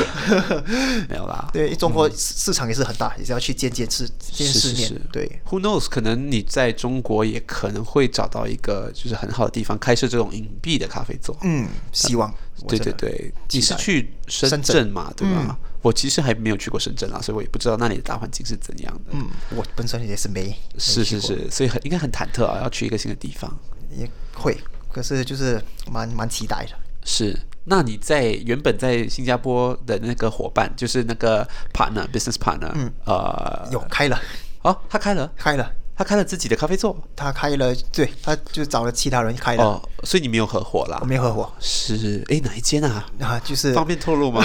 [1.08, 1.48] 没有啦。
[1.52, 4.78] 对，中国市场也是很大，嗯、也是要去见见世见世面。
[4.78, 5.86] 是是是对，Who knows？
[5.88, 11.36] 可能你在中国也可能会找到一个就是很好的地方，开设这种隐蔽的咖啡座。
[11.42, 12.34] 嗯，希望。
[12.66, 15.12] 对对对，你是去深圳嘛？
[15.16, 15.36] 对吧？
[15.48, 19.10] 嗯我其实还没有去过深圳啊，所以我也不知道那里的大环境是怎样的。
[19.12, 20.54] 嗯，我本身也是没。
[20.76, 23.56] 是是是，所以很应该很忐忑啊，要去一个新的地方。
[23.90, 24.56] 也会，
[24.92, 26.76] 可是就是蛮蛮期待的。
[27.04, 34.20] 是，那你在原本在新加坡的那个伙伴，就是那个 partner，business partner，嗯，呃，有开了。
[34.62, 35.72] 哦，他开了，开了。
[35.98, 40.96] 他开了自己的咖啡座，他开了，对，他就找了其他人开的，哦，所以你没有合伙啦？
[41.00, 43.04] 我没有合伙，是，哎，哪一间啊？
[43.18, 44.40] 啊，就是方便透露吗？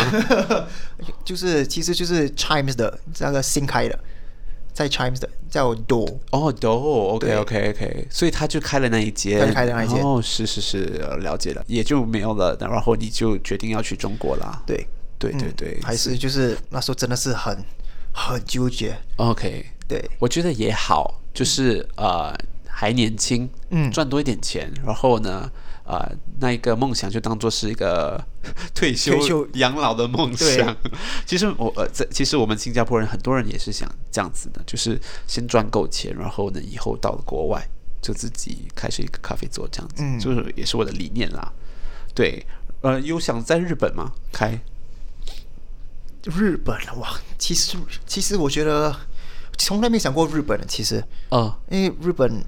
[1.24, 4.00] 就是，其实就是 Chimes 的那个新开的，
[4.74, 10.86] 在 Chimes 的叫 Do，哦，Do，OK，OK，OK，所以他就开了那一间，开了那一间，哦，是是是，
[11.22, 14.60] 了解了，也就没有了，然后你就决定要去中国啦？
[14.66, 14.88] 对，
[15.20, 16.18] 对对对，还是。
[16.18, 17.64] 就是那时候真的是很
[18.12, 19.64] 很纠结，OK，
[20.02, 21.20] 对，我觉得也好。
[21.34, 22.32] 就是呃
[22.68, 25.52] 还年轻，嗯，赚多一点钱，然后呢，
[25.84, 26.08] 呃，
[26.40, 28.24] 那一个梦想就当做是一个
[28.76, 30.78] 退休养老的梦想。
[31.26, 37.68] 其实我呃在其实我们新加坡人很多人也是想这样子的，就是先赚够钱，然后呢以后到了国外
[38.00, 41.52] 就自己开始一个咖啡座这样子，嗯，就是也是我的理念啦。
[42.14, 42.46] 对，
[42.82, 44.12] 呃，有想在日本吗？
[44.32, 44.62] 开
[46.26, 47.76] 日本哇，其实
[48.06, 48.96] 其实我觉得。
[49.58, 52.44] 从来没想过日本，其实，嗯，因为日本，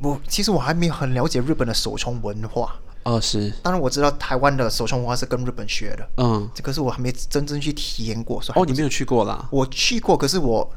[0.00, 9.46] 我其实我还没有很了解日本的手冲文化，哦，是，当然我知道台湾的手冲文化是跟日本学的，嗯，可是我还没真正去体验过，哦，你没有去过啦？
[9.50, 10.68] 我去过，可是我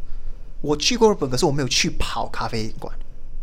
[0.62, 2.94] 我去过日本，可是我没有去跑咖啡馆，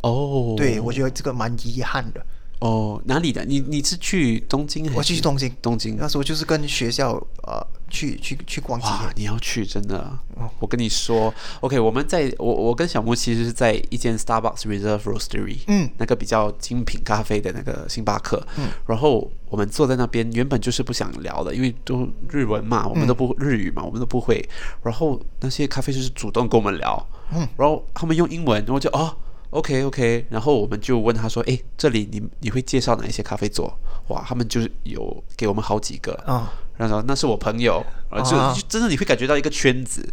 [0.03, 2.25] 哦，对，我觉得这个蛮遗憾的。
[2.61, 3.45] 哦，哪里的？
[3.45, 4.97] 你你是去东京还是？
[4.97, 5.97] 我去东京，东京。
[5.97, 7.13] 那时候就是跟学校
[7.45, 8.87] 呃去去去逛街。
[8.87, 9.99] 哇，你要去真的？
[10.35, 18.45] 哦、我跟你说，OK，我们在我我跟小木其实是在一间 Starbucks Reserve Roastery，嗯，那个比较精品咖啡的那个星巴克。
[18.57, 24.45] 嗯，然后我们坐在那边，原本就是不想聊的，因为都日文嘛，我们都不、嗯、日语嘛，我们都不会。
[24.83, 29.17] 然后那些咖啡师是主动跟我们聊，嗯，然后他们用英文，然后就哦。
[29.51, 33.73] OK OK，然后我们就问他说：“哎，这里你你会介绍哪一些咖啡座？”
[34.09, 36.53] 哇，他们就是有给我们好几个啊。
[36.77, 37.85] 然后说那是我朋友，
[38.25, 40.07] 就就真的你会感觉到一个圈子。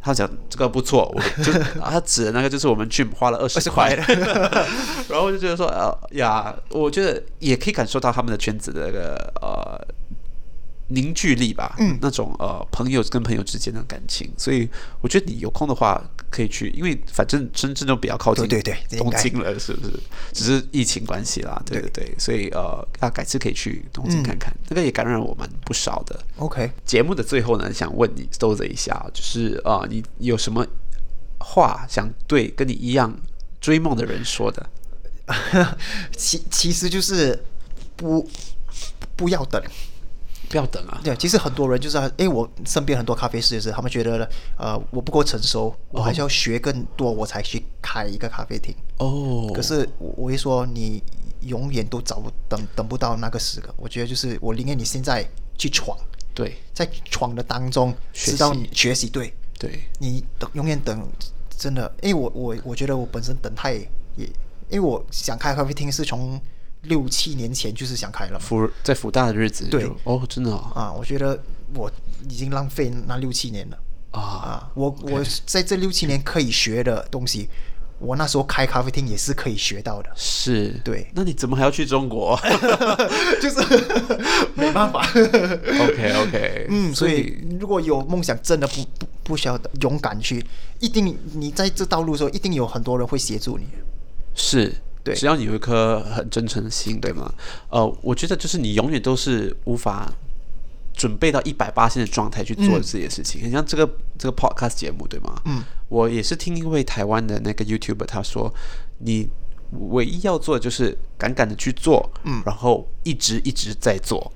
[0.00, 3.92] 他讲这个不错，我就 他指的那个就是我们去花了二十块，
[5.10, 9.84] 然后就觉得说呃呀，我觉得也可以感受到他们的圈子的那个呃。
[10.88, 14.68] 凝聚力吧，嗯，那种呃朋友跟朋友之间的感情，所以
[15.00, 20.00] 我觉得你有空的话可以去，因为反正深圳都比较靠近，对对对，东京了是不是？
[20.32, 26.18] 只是疫情关系啦，对对对，所以呃，啊改次可以去东京看看，那个也感染我们不少的。
[26.36, 30.64] OK，节目的最后呢，想问你，Stowser 一下，就是啊，你有什么
[31.40, 33.12] 话想对跟你一样
[33.60, 34.70] 追梦的人说的？
[36.16, 37.44] 其其实就是
[37.96, 38.28] 不
[39.16, 39.60] 不要等。
[40.48, 41.00] 不要等啊。
[41.02, 48.74] 对，其实很多人就是，哎，我身边很多咖啡师也是，他们觉得，呃，我不够成熟，我还是要学更多，我才去开一个咖啡厅。
[48.98, 49.50] 哦。
[49.54, 51.02] 可是我我会说，你
[51.40, 53.74] 永远都找不等等不到那个时刻。
[53.76, 55.26] 我觉得就是，我宁愿你现在
[55.58, 55.98] 去闯。
[56.34, 56.56] 对。
[56.72, 59.32] 在闯的当中，知道你学习对。
[59.58, 59.80] 对。
[59.98, 61.08] 你等永远等，
[61.56, 63.74] 真的，因为我我我觉得我本身等太
[64.16, 64.26] 也，
[64.68, 66.40] 因为我想开咖啡厅是从。
[66.88, 71.38] 六七年前就是想开了，福在福大的日子，对哦，真的啊，啊，我觉得
[71.74, 71.90] 我
[72.28, 73.78] 已经浪费那六七年了
[74.12, 74.70] 啊啊！
[74.74, 77.48] 我.我在这六七年可以学的东西，
[77.98, 81.10] 我那时候开咖啡厅也是可以学到的，是对。
[81.14, 82.38] 那你怎么还要去中国？
[83.40, 83.60] 就是
[84.54, 85.06] 没办法。
[85.06, 90.44] OK OK，嗯，所以如果有梦想，真的不不不需要勇敢去，
[90.80, 93.66] 一定你在这道路的时候，一定有很多人会协助你，
[94.34, 94.74] 是。
[95.06, 97.32] 对，只要你有一颗很真诚的心，对吗？
[97.70, 100.12] 呃，我觉得就是你永远都是无法
[100.92, 103.48] 准备到一百八线的状态去做自己的事情。
[103.48, 103.88] 像这个
[104.18, 105.40] 这个 podcast 节目，对吗？
[105.44, 108.52] 嗯，我也是听一位台湾的那个 YouTuber 他说，
[108.98, 109.28] 你
[109.90, 114.32] 唯一要做的就是敢敢的去做，嗯，然后一直一直在做，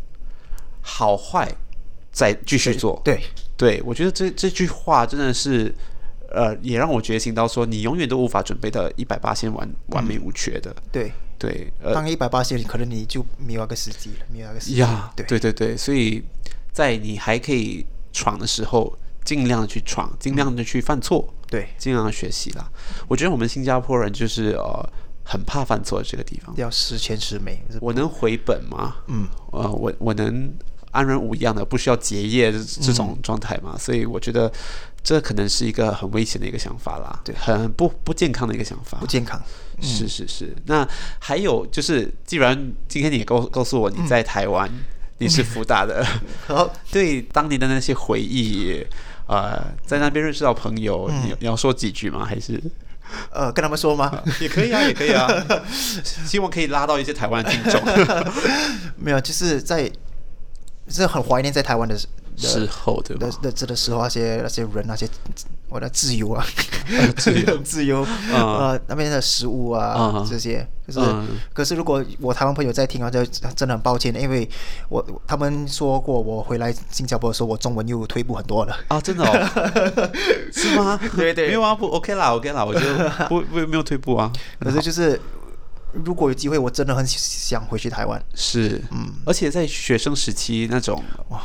[0.80, 1.52] 好坏
[2.12, 3.02] 再继续做。
[3.04, 3.20] 对，
[3.56, 5.74] 对，我觉得这这句话真的是。
[6.30, 10.70] 呃，也让我觉醒到说，你永远都无法准备到一百八千完完美无缺的。
[10.70, 14.76] 嗯、对对，呃，当一百八千，可能你就没有那个时机了，没有那个时机。
[14.76, 16.22] 呀，对对对对，所以
[16.72, 22.70] 在你还可以闯的时候，尽量的去闯，尽量的去犯错，对，尽量的学习啦。
[23.08, 24.88] 我觉得我们新加坡人就是呃，
[25.24, 27.60] 很怕犯错的这个地方，要十全十美。
[27.80, 28.96] 我能回本吗？
[29.08, 30.52] 嗯，呃，我我能
[30.92, 33.70] 安然无恙的，不需要结业这种状态嘛？
[33.72, 34.52] 嗯、所以我觉得。
[35.02, 39.40] 这可能是一个很危险的一个想法啦，对，很不不健康的一个想法，不健康。
[39.78, 40.54] 嗯、是是是。
[40.66, 40.86] 那
[41.18, 44.84] 还有就是，既然今天你告告诉我你在台湾，嗯、
[45.18, 46.04] 你是福大的，
[46.46, 48.84] 好、嗯，对当年的那些回忆，
[49.26, 52.24] 呃，在那边认识到朋友，你要说几句吗？
[52.24, 52.62] 还是
[53.32, 54.22] 呃，跟他们说吗？
[54.38, 55.26] 也可以啊，也可以啊。
[56.26, 57.82] 希望可以拉到一些台湾听众。
[58.96, 59.90] 没有，就是在，
[60.88, 61.98] 是很怀念在台湾的。
[62.48, 63.28] 时候对吧？
[63.42, 65.08] 那这的时候，那些那些人，那些
[65.68, 66.44] 我的自由啊，
[67.16, 67.58] 自由。
[67.62, 68.02] 自由
[68.34, 71.00] 啊，那边的食物啊，这些，可是
[71.52, 73.24] 可是，如果我台湾朋友在听啊，就
[73.54, 74.48] 真的很抱歉，因为
[74.88, 78.76] 我他们说过，我回来新加坡的时候，我中文又退步很多了。
[78.88, 80.10] 啊，真的哦，
[80.52, 80.98] 是吗？
[81.14, 82.80] 对对，没有啊，不 OK 啦，OK 啦，我就
[83.28, 85.20] 不不没有退步啊，可是就是
[85.92, 91.40] 如果有机会，我真的很想回去台湾，是，嗯，而且在学生时期那种哇。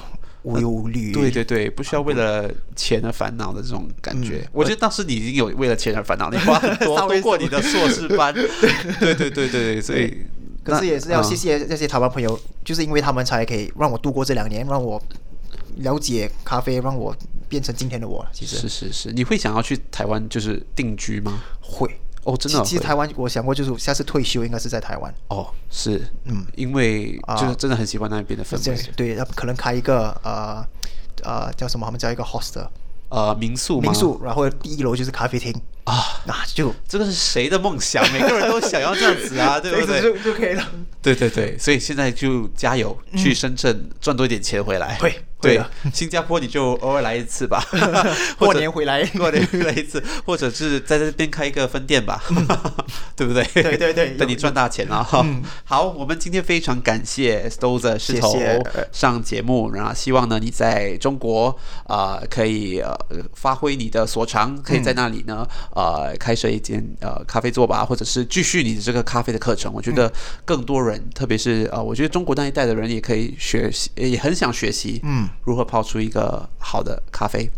[0.45, 4.37] 无忧无虑， 对对对，不需要为了钱而烦恼的这种感觉。
[4.43, 10.25] 嗯、我觉得当时你已经有为了钱而烦恼，你花很多 多过你的硕士班， 对对对对对，所以
[10.63, 15.01] 可是也是要谢谢那些台湾朋友，嗯、就是因为他们才可以让我度过这两年，让我
[15.77, 17.15] 了解咖啡，让我
[17.49, 18.25] 变成今天的我。
[18.31, 21.39] 其实是是是，你会想要去台湾就是定居吗？
[21.59, 21.89] 会。
[22.25, 22.61] 哦，真的。
[22.63, 25.13] 其实台湾，我想过，就是下次退休应该是在台湾。
[25.29, 28.77] 哦，是，嗯，因为就是真的很喜欢那边的氛围。
[28.95, 30.65] 对，他可能开一个呃
[31.23, 31.85] 呃叫什么？
[31.85, 32.67] 他们叫一个 hostel，
[33.09, 33.79] 呃民宿。
[33.79, 35.53] 民宿，然后第一楼就是咖啡厅
[35.83, 38.03] 啊，那就这个是谁的梦想？
[38.11, 40.01] 每个人都想要这样子啊， 对不对？
[40.01, 40.67] 就就可以了。
[41.03, 44.97] 对对对，所以现在就加油，去深圳赚多一点钱回来。
[44.99, 45.21] 对。
[45.45, 47.63] 对，新加坡你就偶尔来一次吧，
[48.37, 52.21] 过年回来， 过年回来一次，或者是在这边开一个分店吧，
[53.15, 53.43] 对不对？
[53.53, 55.25] 对对对，等你赚大钱了哈！
[55.63, 58.35] 好，我们今天非常感谢 Stowser 石头
[58.91, 62.95] 上节目，然后希望呢你在中国啊可以呃
[63.33, 69.71] 发挥你的所长，可以在那里呢呃开设一间呃咖啡座吧，或者是继续你的这个咖啡的课程。
[69.73, 70.11] 我觉得
[70.43, 75.27] 更多人，特别是呃我觉得中国那一代的人也可以学习，也很想学习，嗯。
[75.43, 77.49] 如何泡出一个好的咖啡？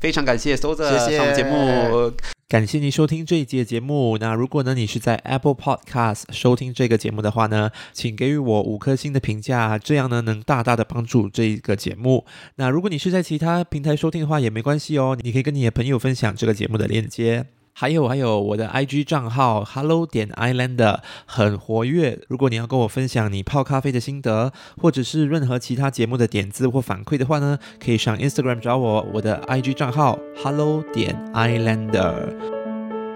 [0.00, 2.12] 非常感谢 Stowser 上节目，
[2.48, 4.16] 感谢您收听这一集的节目。
[4.18, 12.24] 那如果呢你是在 Apple Podcast 收听这个节目的话呢，请给予我五颗星的评价，这样呢能大大的帮助这一个节目。
[12.54, 17.46] 那如果你是在其他平台收听的话也没关系哦，你可以跟你的朋友分享这个节目的链接。
[17.80, 22.18] 还有还有，我的 IG 账号 Hello 点 Islander 很活跃。
[22.26, 24.52] 如果你要跟我分享你泡咖啡的心得，
[24.82, 32.34] 或者是任何其他节目的点子或反馈的话呢，可以上 Instagram 找我，我的 IG 账号 Hello 点 Islander。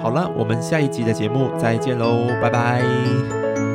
[0.01, 3.72] 好了，我们下一集的节目再见喽，拜拜。